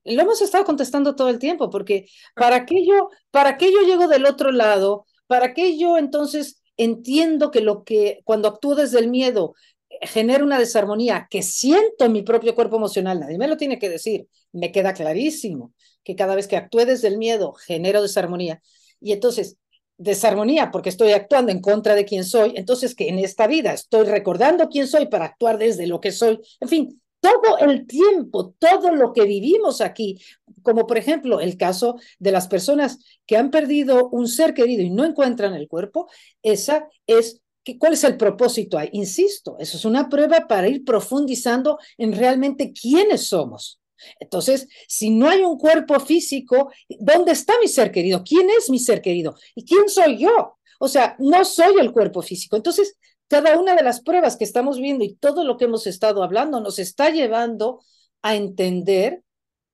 [0.05, 4.09] lo hemos estado contestando todo el tiempo, porque ¿para qué yo, para qué yo llego
[4.09, 5.05] del otro lado?
[5.27, 9.55] ¿Para qué yo entonces entiendo que lo que cuando actúo desde el miedo
[9.91, 13.21] eh, genera una desarmonía que siento en mi propio cuerpo emocional?
[13.21, 17.09] Nadie me lo tiene que decir, me queda clarísimo que cada vez que actúe desde
[17.09, 18.63] el miedo genero desarmonía.
[19.01, 19.57] Y entonces,
[20.01, 24.07] desarmonía porque estoy actuando en contra de quien soy, entonces que en esta vida estoy
[24.07, 26.41] recordando quién soy para actuar desde lo que soy.
[26.59, 30.19] En fin, todo el tiempo, todo lo que vivimos aquí,
[30.63, 34.89] como por ejemplo el caso de las personas que han perdido un ser querido y
[34.89, 36.09] no encuentran el cuerpo,
[36.43, 37.43] esa es
[37.79, 38.89] ¿Cuál es el propósito ahí?
[38.93, 43.80] Insisto, eso es una prueba para ir profundizando en realmente quiénes somos.
[44.19, 48.23] Entonces, si no hay un cuerpo físico, ¿dónde está mi ser querido?
[48.25, 49.37] ¿Quién es mi ser querido?
[49.55, 50.59] ¿Y quién soy yo?
[50.79, 52.57] O sea, no soy el cuerpo físico.
[52.57, 52.97] Entonces,
[53.29, 56.61] cada una de las pruebas que estamos viendo y todo lo que hemos estado hablando
[56.61, 57.81] nos está llevando
[58.23, 59.23] a entender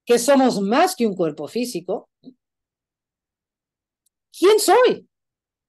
[0.05, 2.09] que somos más que un cuerpo físico.
[4.33, 5.09] ¿Quién soy?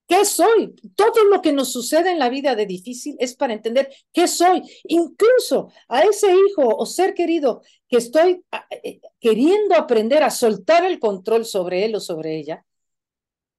[0.08, 0.74] ¿Qué soy?
[0.96, 4.62] Todo lo que nos sucede en la vida de difícil es para entender qué soy.
[4.84, 8.42] Incluso a ese hijo o ser querido que estoy
[8.82, 12.64] eh, queriendo aprender a soltar el control sobre él o sobre ella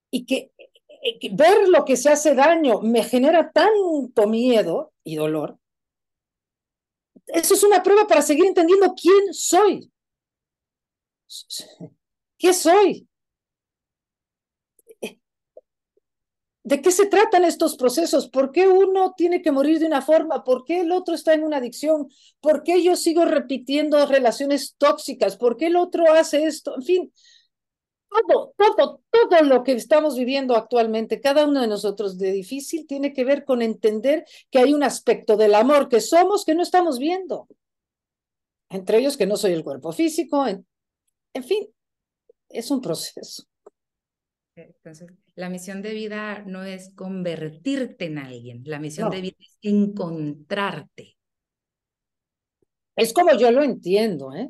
[0.09, 5.59] y que eh, ver lo que se hace daño me genera tanto miedo y dolor.
[7.27, 9.91] Eso es una prueba para seguir entendiendo quién soy.
[12.39, 13.08] ¿Qué soy?
[16.63, 18.29] ¿De qué se tratan estos procesos?
[18.29, 20.43] ¿Por qué uno tiene que morir de una forma?
[20.43, 22.09] ¿Por qué el otro está en una adicción?
[22.41, 25.37] ¿Por qué yo sigo repitiendo relaciones tóxicas?
[25.37, 26.75] ¿Por qué el otro hace esto?
[26.75, 27.13] En fin,
[28.09, 33.13] todo, todo, todo lo que estamos viviendo actualmente, cada uno de nosotros de difícil, tiene
[33.13, 36.99] que ver con entender que hay un aspecto del amor que somos que no estamos
[36.99, 37.47] viendo.
[38.69, 40.65] Entre ellos que no soy el cuerpo físico, en,
[41.43, 41.67] fin,
[42.49, 43.43] es un proceso.
[45.39, 51.15] La misión de vida no es convertirte en alguien, la misión de vida es encontrarte.
[52.97, 54.49] Es como yo lo entiendo, ¿eh?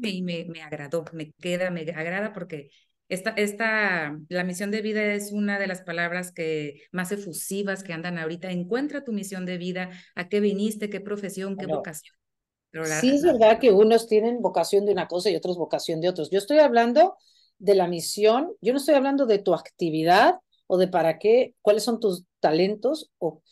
[0.00, 2.70] Y me, me agradó, me queda, me agrada porque
[3.10, 7.92] esta, esta, la misión de vida es una de las palabras que más efusivas que
[7.92, 8.50] andan ahorita.
[8.50, 12.16] Encuentra tu misión de vida, a qué viniste, qué profesión, qué vocación.
[13.02, 16.30] sí, es verdad que unos tienen vocación de una cosa y otros vocación de otros.
[16.30, 17.18] Yo estoy hablando
[17.60, 21.84] de la misión, yo no estoy hablando de tu actividad o de para qué, cuáles
[21.84, 23.42] son tus talentos, o,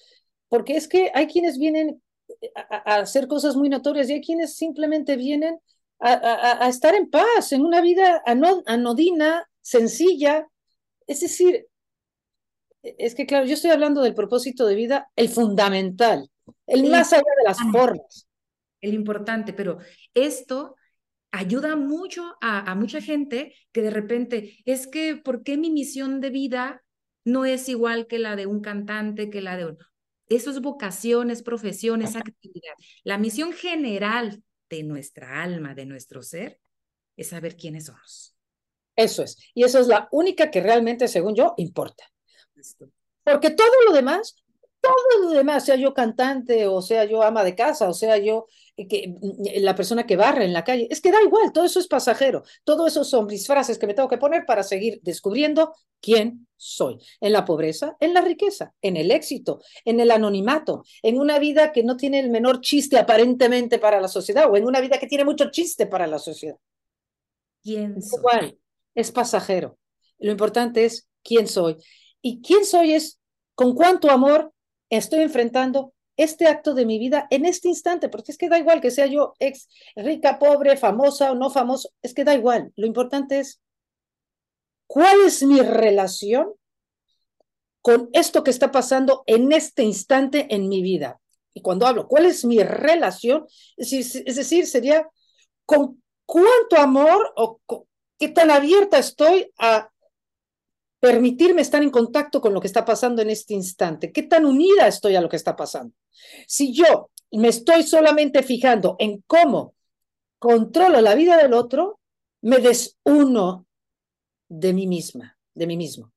[0.48, 2.02] porque es que hay quienes vienen
[2.54, 5.60] a, a hacer cosas muy notorias y hay quienes simplemente vienen
[6.00, 10.46] a, estar en paz, en una vida anodina, sencilla.
[11.06, 11.66] Es decir,
[12.82, 16.30] es que claro, yo estoy hablando del propósito de vida, el fundamental,
[16.66, 18.28] el más allá de las formas.
[18.80, 19.78] El importante, pero
[20.14, 20.76] esto
[21.30, 26.20] ayuda mucho a, a, mucha gente que de repente es que, ¿por qué mi misión
[26.20, 26.82] de vida
[27.24, 29.78] no es igual que la de un cantante, que la de un...
[30.28, 32.74] Eso es vocación, es profesión, es actividad.
[33.02, 36.58] La misión general de nuestra alma, de nuestro ser,
[37.16, 38.34] es saber quiénes somos.
[38.94, 39.38] Eso es.
[39.54, 42.04] Y eso es la única que realmente, según yo, importa.
[43.22, 44.36] Porque todo lo demás,
[44.80, 48.46] todo lo demás, sea yo cantante, o sea yo ama de casa, o sea yo
[48.86, 49.14] que,
[49.56, 52.44] la persona que barre en la calle, es que da igual, todo eso es pasajero.
[52.64, 56.98] Todo eso son mis frases que me tengo que poner para seguir descubriendo quién soy.
[57.20, 61.72] En la pobreza, en la riqueza, en el éxito, en el anonimato, en una vida
[61.72, 65.06] que no tiene el menor chiste aparentemente para la sociedad, o en una vida que
[65.06, 66.56] tiene mucho chiste para la sociedad.
[67.62, 68.18] ¿Quién soy?
[68.18, 68.58] Igual,
[68.94, 69.78] es pasajero.
[70.18, 71.76] Lo importante es quién soy.
[72.22, 73.18] Y quién soy es
[73.54, 74.52] con cuánto amor
[74.90, 78.82] estoy enfrentando este acto de mi vida en este instante, porque es que da igual
[78.82, 82.72] que sea yo ex rica, pobre, famosa o no famoso, es que da igual.
[82.76, 83.62] Lo importante es
[84.86, 86.52] cuál es mi relación
[87.80, 91.20] con esto que está pasando en este instante en mi vida.
[91.54, 93.46] Y cuando hablo, ¿cuál es mi relación?
[93.76, 93.90] Es
[94.36, 95.08] decir, sería
[95.64, 97.60] con cuánto amor o
[98.18, 99.88] qué tan abierta estoy a
[101.00, 104.86] permitirme estar en contacto con lo que está pasando en este instante, qué tan unida
[104.86, 105.94] estoy a lo que está pasando.
[106.46, 109.74] Si yo me estoy solamente fijando en cómo
[110.38, 112.00] controlo la vida del otro,
[112.42, 113.66] me desuno
[114.48, 116.12] de mí misma, de mí mismo.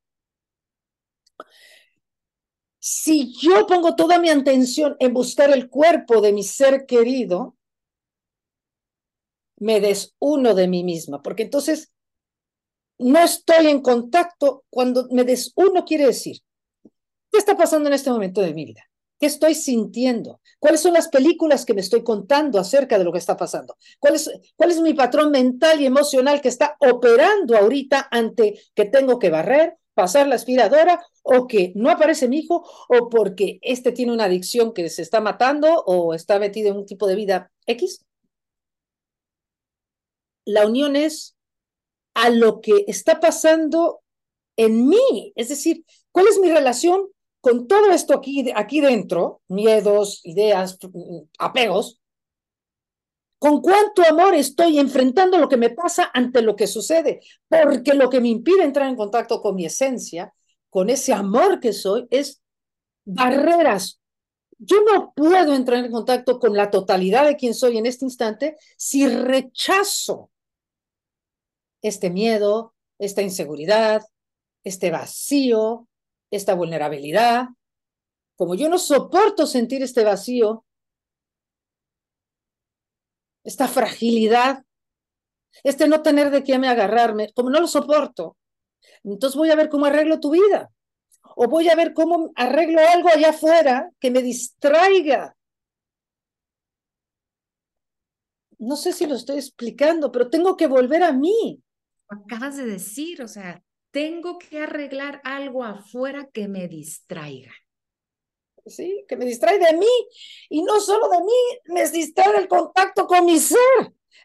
[2.79, 7.55] Si yo pongo toda mi atención en buscar el cuerpo de mi ser querido,
[9.57, 11.91] me desuno de mí misma, porque entonces
[13.01, 14.63] no estoy en contacto.
[14.69, 16.37] Cuando me desuno quiere decir,
[17.31, 18.83] ¿qué está pasando en este momento de mi vida?
[19.19, 20.41] ¿Qué estoy sintiendo?
[20.59, 23.75] ¿Cuáles son las películas que me estoy contando acerca de lo que está pasando?
[23.99, 28.85] ¿Cuál es, cuál es mi patrón mental y emocional que está operando ahorita ante que
[28.85, 33.91] tengo que barrer, pasar la aspiradora o que no aparece mi hijo o porque este
[33.91, 37.51] tiene una adicción que se está matando o está metido en un tipo de vida
[37.67, 38.03] X?
[40.45, 41.35] La unión es
[42.13, 44.01] a lo que está pasando
[44.57, 45.33] en mí.
[45.35, 47.07] Es decir, ¿cuál es mi relación
[47.39, 49.41] con todo esto aquí, aquí dentro?
[49.47, 50.77] Miedos, ideas,
[51.39, 51.99] apegos.
[53.39, 57.21] ¿Con cuánto amor estoy enfrentando lo que me pasa ante lo que sucede?
[57.47, 60.31] Porque lo que me impide entrar en contacto con mi esencia,
[60.69, 62.41] con ese amor que soy, es
[63.03, 63.99] barreras.
[64.59, 68.57] Yo no puedo entrar en contacto con la totalidad de quien soy en este instante
[68.77, 70.29] si rechazo
[71.81, 74.03] este miedo, esta inseguridad,
[74.63, 75.87] este vacío,
[76.29, 77.47] esta vulnerabilidad.
[78.35, 80.65] Como yo no soporto sentir este vacío,
[83.43, 84.63] esta fragilidad,
[85.63, 88.37] este no tener de qué me agarrarme, como no lo soporto,
[89.03, 90.71] entonces voy a ver cómo arreglo tu vida.
[91.35, 95.35] O voy a ver cómo arreglo algo allá afuera que me distraiga.
[98.59, 101.63] No sé si lo estoy explicando, pero tengo que volver a mí
[102.11, 107.51] acabas de decir, o sea, tengo que arreglar algo afuera que me distraiga.
[108.65, 110.07] Sí, que me distrae de mí.
[110.49, 113.59] Y no solo de mí, me distrae el contacto con mi ser.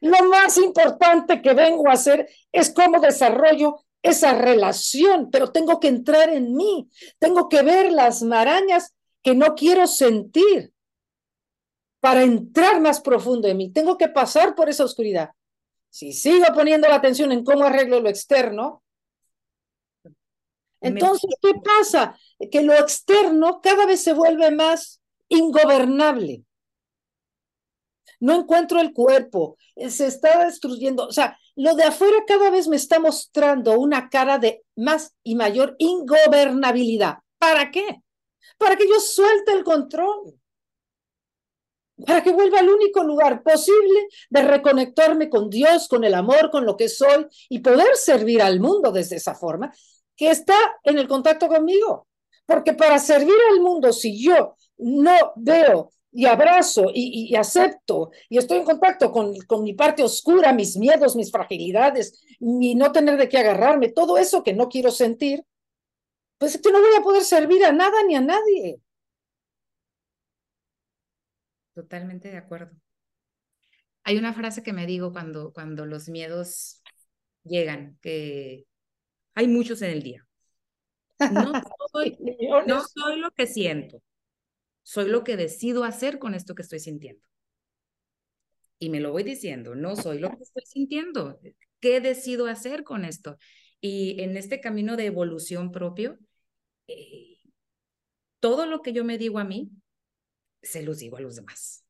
[0.00, 5.88] Lo más importante que vengo a hacer es cómo desarrollo esa relación, pero tengo que
[5.88, 10.72] entrar en mí, tengo que ver las marañas que no quiero sentir
[11.98, 13.72] para entrar más profundo en mí.
[13.72, 15.30] Tengo que pasar por esa oscuridad.
[15.96, 18.82] Si sigo poniendo la atención en cómo arreglo lo externo,
[20.82, 22.18] entonces, ¿qué pasa?
[22.52, 26.44] Que lo externo cada vez se vuelve más ingobernable.
[28.20, 31.06] No encuentro el cuerpo, eh, se está destruyendo.
[31.06, 35.34] O sea, lo de afuera cada vez me está mostrando una cara de más y
[35.34, 37.20] mayor ingobernabilidad.
[37.38, 38.02] ¿Para qué?
[38.58, 40.38] Para que yo suelte el control
[42.04, 46.66] para que vuelva al único lugar posible de reconectarme con Dios, con el amor, con
[46.66, 49.72] lo que soy y poder servir al mundo desde esa forma,
[50.14, 52.06] que está en el contacto conmigo.
[52.44, 58.58] Porque para servir al mundo, si yo no veo y abrazo y, acepto y estoy
[58.58, 63.28] en contacto con, con, mi parte oscura, mis miedos, mis fragilidades, mi no tener de
[63.28, 65.44] qué agarrarme, todo eso que no quiero sentir,
[66.38, 68.80] pues es que no voy a poder servir a nada ni a nadie.
[71.76, 72.74] Totalmente de acuerdo.
[74.02, 76.82] Hay una frase que me digo cuando, cuando los miedos
[77.44, 78.64] llegan, que
[79.34, 80.26] hay muchos en el día.
[81.18, 81.52] No
[81.92, 82.16] soy,
[82.66, 84.02] no soy lo que siento.
[84.84, 87.22] soy lo que decido hacer con esto que estoy sintiendo.
[88.78, 91.38] Y me lo voy diciendo, no soy lo que estoy sintiendo.
[91.80, 93.36] ¿Qué decido hacer con esto?
[93.82, 96.18] Y en este camino de evolución propio,
[96.86, 97.36] eh,
[98.40, 99.70] todo lo que yo me digo a mí,
[100.66, 101.84] se los digo a los demás.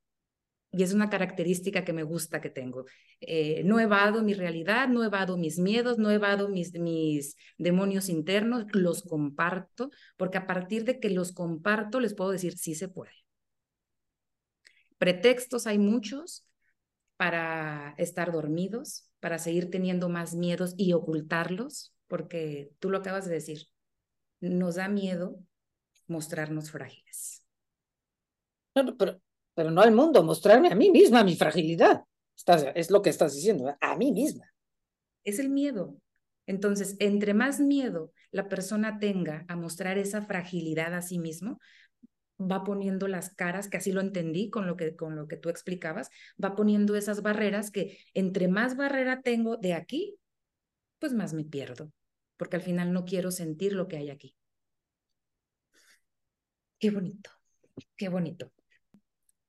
[0.72, 2.84] Y es una característica que me gusta que tengo.
[3.20, 8.66] Eh, no evado mi realidad, no evado mis miedos, no evado mis, mis demonios internos,
[8.72, 13.12] los comparto, porque a partir de que los comparto les puedo decir, sí se puede.
[14.98, 16.46] Pretextos hay muchos
[17.16, 23.32] para estar dormidos, para seguir teniendo más miedos y ocultarlos, porque tú lo acabas de
[23.32, 23.68] decir,
[24.40, 25.38] nos da miedo
[26.06, 27.45] mostrarnos frágiles.
[28.84, 29.20] Pero,
[29.54, 32.04] pero no al mundo, mostrarme a mí misma mi fragilidad.
[32.74, 34.44] es lo que estás diciendo, a mí misma.
[35.24, 35.96] Es el miedo.
[36.46, 41.58] Entonces, entre más miedo la persona tenga a mostrar esa fragilidad a sí mismo,
[42.38, 45.48] va poniendo las caras, que así lo entendí con lo que, con lo que tú
[45.48, 46.10] explicabas,
[46.42, 50.18] va poniendo esas barreras que entre más barrera tengo de aquí,
[50.98, 51.90] pues más me pierdo,
[52.36, 54.36] porque al final no quiero sentir lo que hay aquí.
[56.78, 57.30] Qué bonito,
[57.96, 58.52] qué bonito.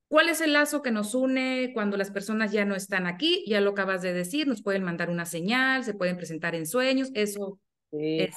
[0.07, 3.43] ¿Cuál es el lazo que nos une cuando las personas ya no están aquí?
[3.45, 7.09] Ya lo acabas de decir, nos pueden mandar una señal, se pueden presentar en sueños,
[7.13, 7.59] eso
[7.91, 8.35] es.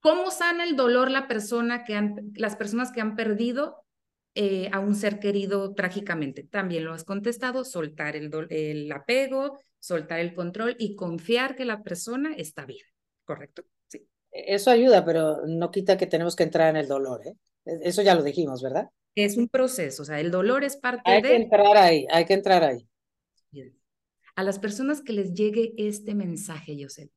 [0.00, 3.84] ¿Cómo sana el dolor la persona que han, las personas que han perdido
[4.34, 6.42] eh, a un ser querido trágicamente?
[6.42, 11.82] También lo has contestado, soltar el, el apego, soltar el control y confiar que la
[11.82, 12.86] persona está bien,
[13.24, 13.62] ¿correcto?
[13.86, 14.06] Sí.
[14.32, 17.34] Eso ayuda, pero no quita que tenemos que entrar en el dolor, ¿eh?
[17.64, 18.88] E, eso ya lo dijimos, ¿verdad?
[19.16, 21.16] Es un proceso, o sea, el dolor es parte de...
[21.16, 22.86] Hay que entrar ahí, hay que entrar ahí.
[24.36, 27.10] A las personas que les llegue este mensaje, José,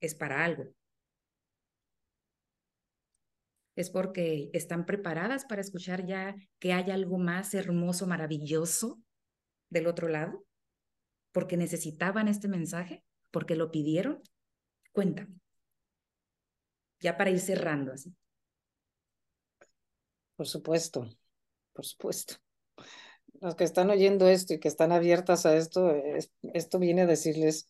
[0.00, 0.72] es para algo.
[3.74, 9.02] Es porque están preparadas para escuchar ya que hay algo más hermoso, maravilloso
[9.68, 10.44] del otro lado,
[11.32, 13.02] porque necesitaban este mensaje,
[13.32, 14.22] porque lo pidieron.
[14.92, 15.40] Cuéntame.
[17.00, 18.14] Ya para ir cerrando así.
[20.36, 21.08] Por supuesto,
[21.72, 22.34] por supuesto.
[23.40, 25.92] Los que están oyendo esto y que están abiertas a esto,
[26.54, 27.68] esto viene a decirles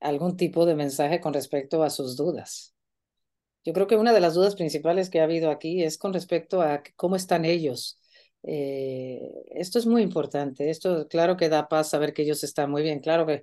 [0.00, 2.74] algún tipo de mensaje con respecto a sus dudas.
[3.64, 6.62] Yo creo que una de las dudas principales que ha habido aquí es con respecto
[6.62, 7.98] a cómo están ellos.
[8.42, 9.20] Eh,
[9.50, 10.70] esto es muy importante.
[10.70, 13.00] Esto, claro que da paz saber que ellos están muy bien.
[13.00, 13.42] Claro que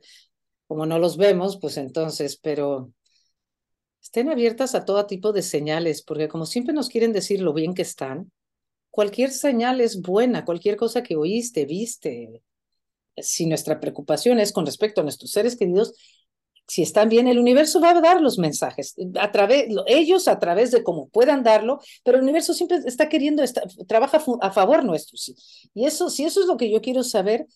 [0.68, 2.94] como no los vemos, pues entonces, pero
[4.04, 7.74] estén abiertas a todo tipo de señales, porque como siempre nos quieren decir lo bien
[7.74, 8.32] que están,
[8.92, 12.44] cualquier señal es buena, cualquier cosa que oíste, viste.
[13.18, 15.94] Si nuestra preocupación es con respecto a nuestros seres queridos,
[16.68, 20.72] si están bien, el universo va a dar los mensajes, a través, ellos a través
[20.72, 23.44] de cómo puedan darlo, pero el universo siempre está queriendo,
[23.88, 25.18] trabaja a favor nuestro.
[25.18, 25.36] Sí.
[25.74, 27.48] Y eso, si eso es lo que yo quiero saber,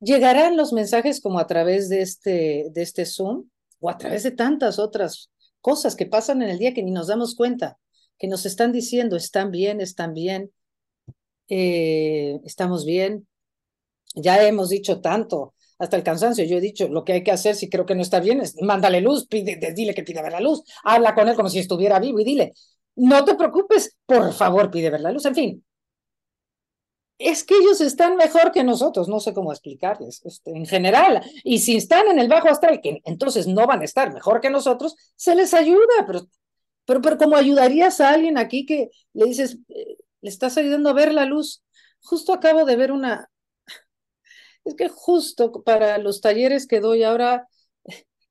[0.00, 3.48] llegarán los mensajes como a través de este, de este Zoom
[3.80, 5.30] o a través de tantas otras
[5.60, 7.78] cosas que pasan en el día que ni nos damos cuenta,
[8.18, 10.52] que nos están diciendo, están bien, están bien,
[11.48, 13.26] eh, estamos bien.
[14.14, 16.44] Ya hemos dicho tanto, hasta el cansancio.
[16.44, 18.60] Yo he dicho, lo que hay que hacer si creo que no está bien es
[18.62, 21.98] mándale luz, pide, dile que pide ver la luz, habla con él como si estuviera
[21.98, 22.54] vivo y dile,
[22.96, 25.26] no te preocupes, por favor, pide ver la luz.
[25.26, 25.64] En fin,
[27.18, 31.60] es que ellos están mejor que nosotros, no sé cómo explicarles, este, en general, y
[31.60, 34.96] si están en el bajo astral, que entonces no van a estar mejor que nosotros,
[35.16, 36.28] se les ayuda, pero,
[36.84, 40.94] pero, pero como ayudarías a alguien aquí que le dices, eh, le estás ayudando a
[40.94, 41.64] ver la luz,
[42.00, 43.30] justo acabo de ver una,
[44.64, 47.48] es que justo para los talleres que doy ahora,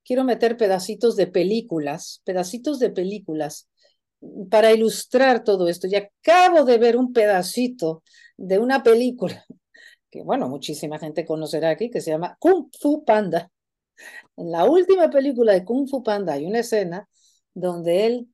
[0.04, 3.68] quiero meter pedacitos de películas, pedacitos de películas
[4.50, 5.86] para ilustrar todo esto.
[5.86, 8.02] Y acabo de ver un pedacito
[8.36, 9.44] de una película
[10.10, 13.50] que, bueno, muchísima gente conocerá aquí, que se llama Kung Fu Panda.
[14.36, 17.08] En la última película de Kung Fu Panda hay una escena
[17.54, 18.28] donde él,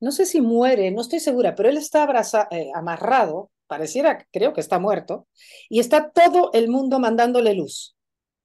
[0.00, 2.06] no sé si muere, no estoy segura, pero él está
[2.50, 5.26] eh, amarrado, pareciera, creo que está muerto,
[5.68, 7.96] y está todo el mundo mandándole luz.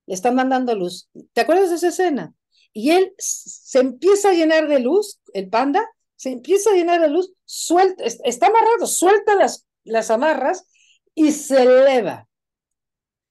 [0.08, 1.10] Le están mandando luz.
[1.34, 2.34] ¿Te acuerdas de esa escena?
[2.74, 7.10] Y él se empieza a llenar de luz, el panda, se empieza a llenar de
[7.10, 10.68] luz, suelta, está amarrado, suelta las, las amarras
[11.16, 12.28] y se eleva.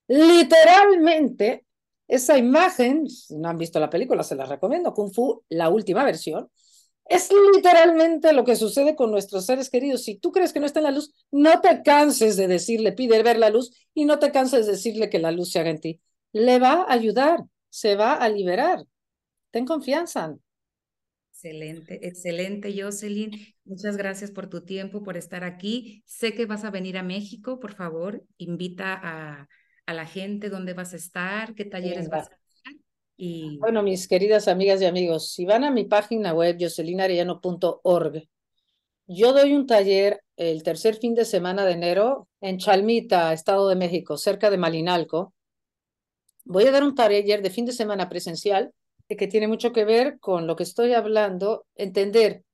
[0.09, 1.65] Literalmente,
[2.09, 6.05] esa imagen, si no han visto la película, se la recomiendo, Kung Fu, la última
[6.05, 6.51] versión,
[7.05, 10.05] es literalmente lo que sucede con nuestros seres queridos.
[10.05, 13.23] Si tú crees que no está en la luz, no te canses de decirle, pide
[13.23, 15.81] ver la luz y no te canses de decirle que la luz se haga en
[15.81, 16.01] ti.
[16.33, 18.85] Le va a ayudar, se va a liberar.
[19.51, 20.37] Ten confianza.
[21.43, 23.31] Excelente, excelente, Jocelyn.
[23.65, 26.03] Muchas gracias por tu tiempo, por estar aquí.
[26.05, 29.49] Sé que vas a venir a México, por favor, invita a,
[29.87, 32.39] a la gente dónde vas a estar, qué talleres vas a hacer.
[33.17, 33.57] Y...
[33.57, 38.29] Bueno, mis queridas amigas y amigos, si van a mi página web, jocelinarellano.org,
[39.07, 43.77] yo doy un taller el tercer fin de semana de enero en Chalmita, Estado de
[43.77, 45.33] México, cerca de Malinalco.
[46.45, 48.75] Voy a dar un taller de fin de semana presencial
[49.17, 52.45] que tiene mucho que ver con lo que estoy hablando, entender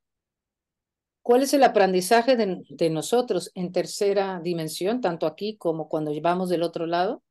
[1.23, 6.63] cuál es el aprendizaje de, nosotros en tercera dimensión, tanto aquí como cuando llevamos del
[6.63, 7.23] otro lado,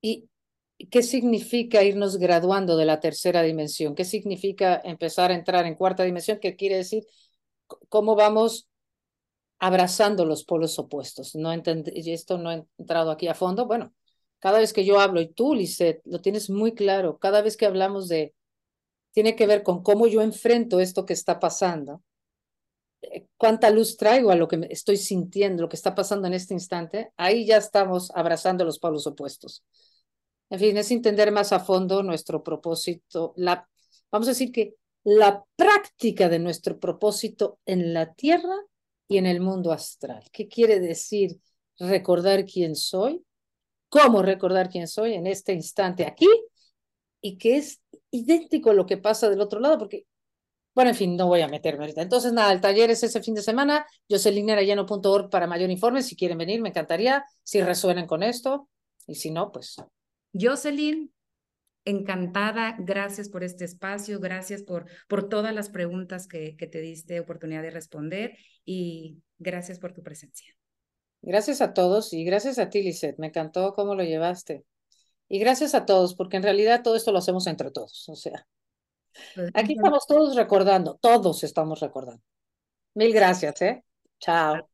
[0.00, 0.28] y
[0.90, 6.02] qué significa irnos graduando de la tercera dimensión, qué significa empezar a entrar en cuarta
[6.02, 7.04] dimensión, qué quiere decir
[7.88, 8.68] cómo vamos
[9.58, 11.34] abrazando los polos opuestos.
[11.34, 13.66] No y esto no he entrado aquí a fondo.
[13.66, 13.94] Bueno,
[14.44, 17.64] cada vez que yo hablo, y tú, Lisette, lo tienes muy claro, cada vez que
[17.64, 18.34] hablamos de,
[19.10, 22.02] tiene que ver con cómo yo enfrento esto que está pasando,
[23.00, 26.52] eh, cuánta luz traigo a lo que estoy sintiendo, lo que está pasando en este
[26.52, 29.64] instante, ahí ya estamos abrazando los polos opuestos.
[30.50, 33.66] En fin, es entender más a fondo nuestro propósito, la,
[34.12, 34.74] vamos a decir que
[35.04, 38.56] la práctica de nuestro propósito en la tierra
[39.08, 40.22] y en el mundo astral.
[40.30, 41.40] ¿Qué quiere decir
[41.78, 43.24] recordar quién soy?
[43.94, 46.26] Cómo recordar quién soy en este instante aquí
[47.20, 47.80] y que es
[48.10, 50.04] idéntico a lo que pasa del otro lado, porque,
[50.74, 52.02] bueno, en fin, no voy a meterme ahorita.
[52.02, 56.38] Entonces, nada, el taller es ese fin de semana, jocelinarayano.org para mayor informe, si quieren
[56.38, 58.68] venir, me encantaría, si resuenan con esto,
[59.06, 59.76] y si no, pues...
[60.32, 61.14] Jocelyn,
[61.84, 67.20] encantada, gracias por este espacio, gracias por, por todas las preguntas que, que te diste
[67.20, 70.52] oportunidad de responder y gracias por tu presencia.
[71.26, 73.18] Gracias a todos y gracias a ti, Lisette.
[73.18, 74.64] Me encantó cómo lo llevaste.
[75.28, 78.08] Y gracias a todos, porque en realidad todo esto lo hacemos entre todos.
[78.08, 78.46] O sea,
[79.34, 82.22] pues, aquí estamos todos recordando, todos estamos recordando.
[82.94, 83.84] Mil gracias, ¿eh?
[84.20, 84.68] Chao.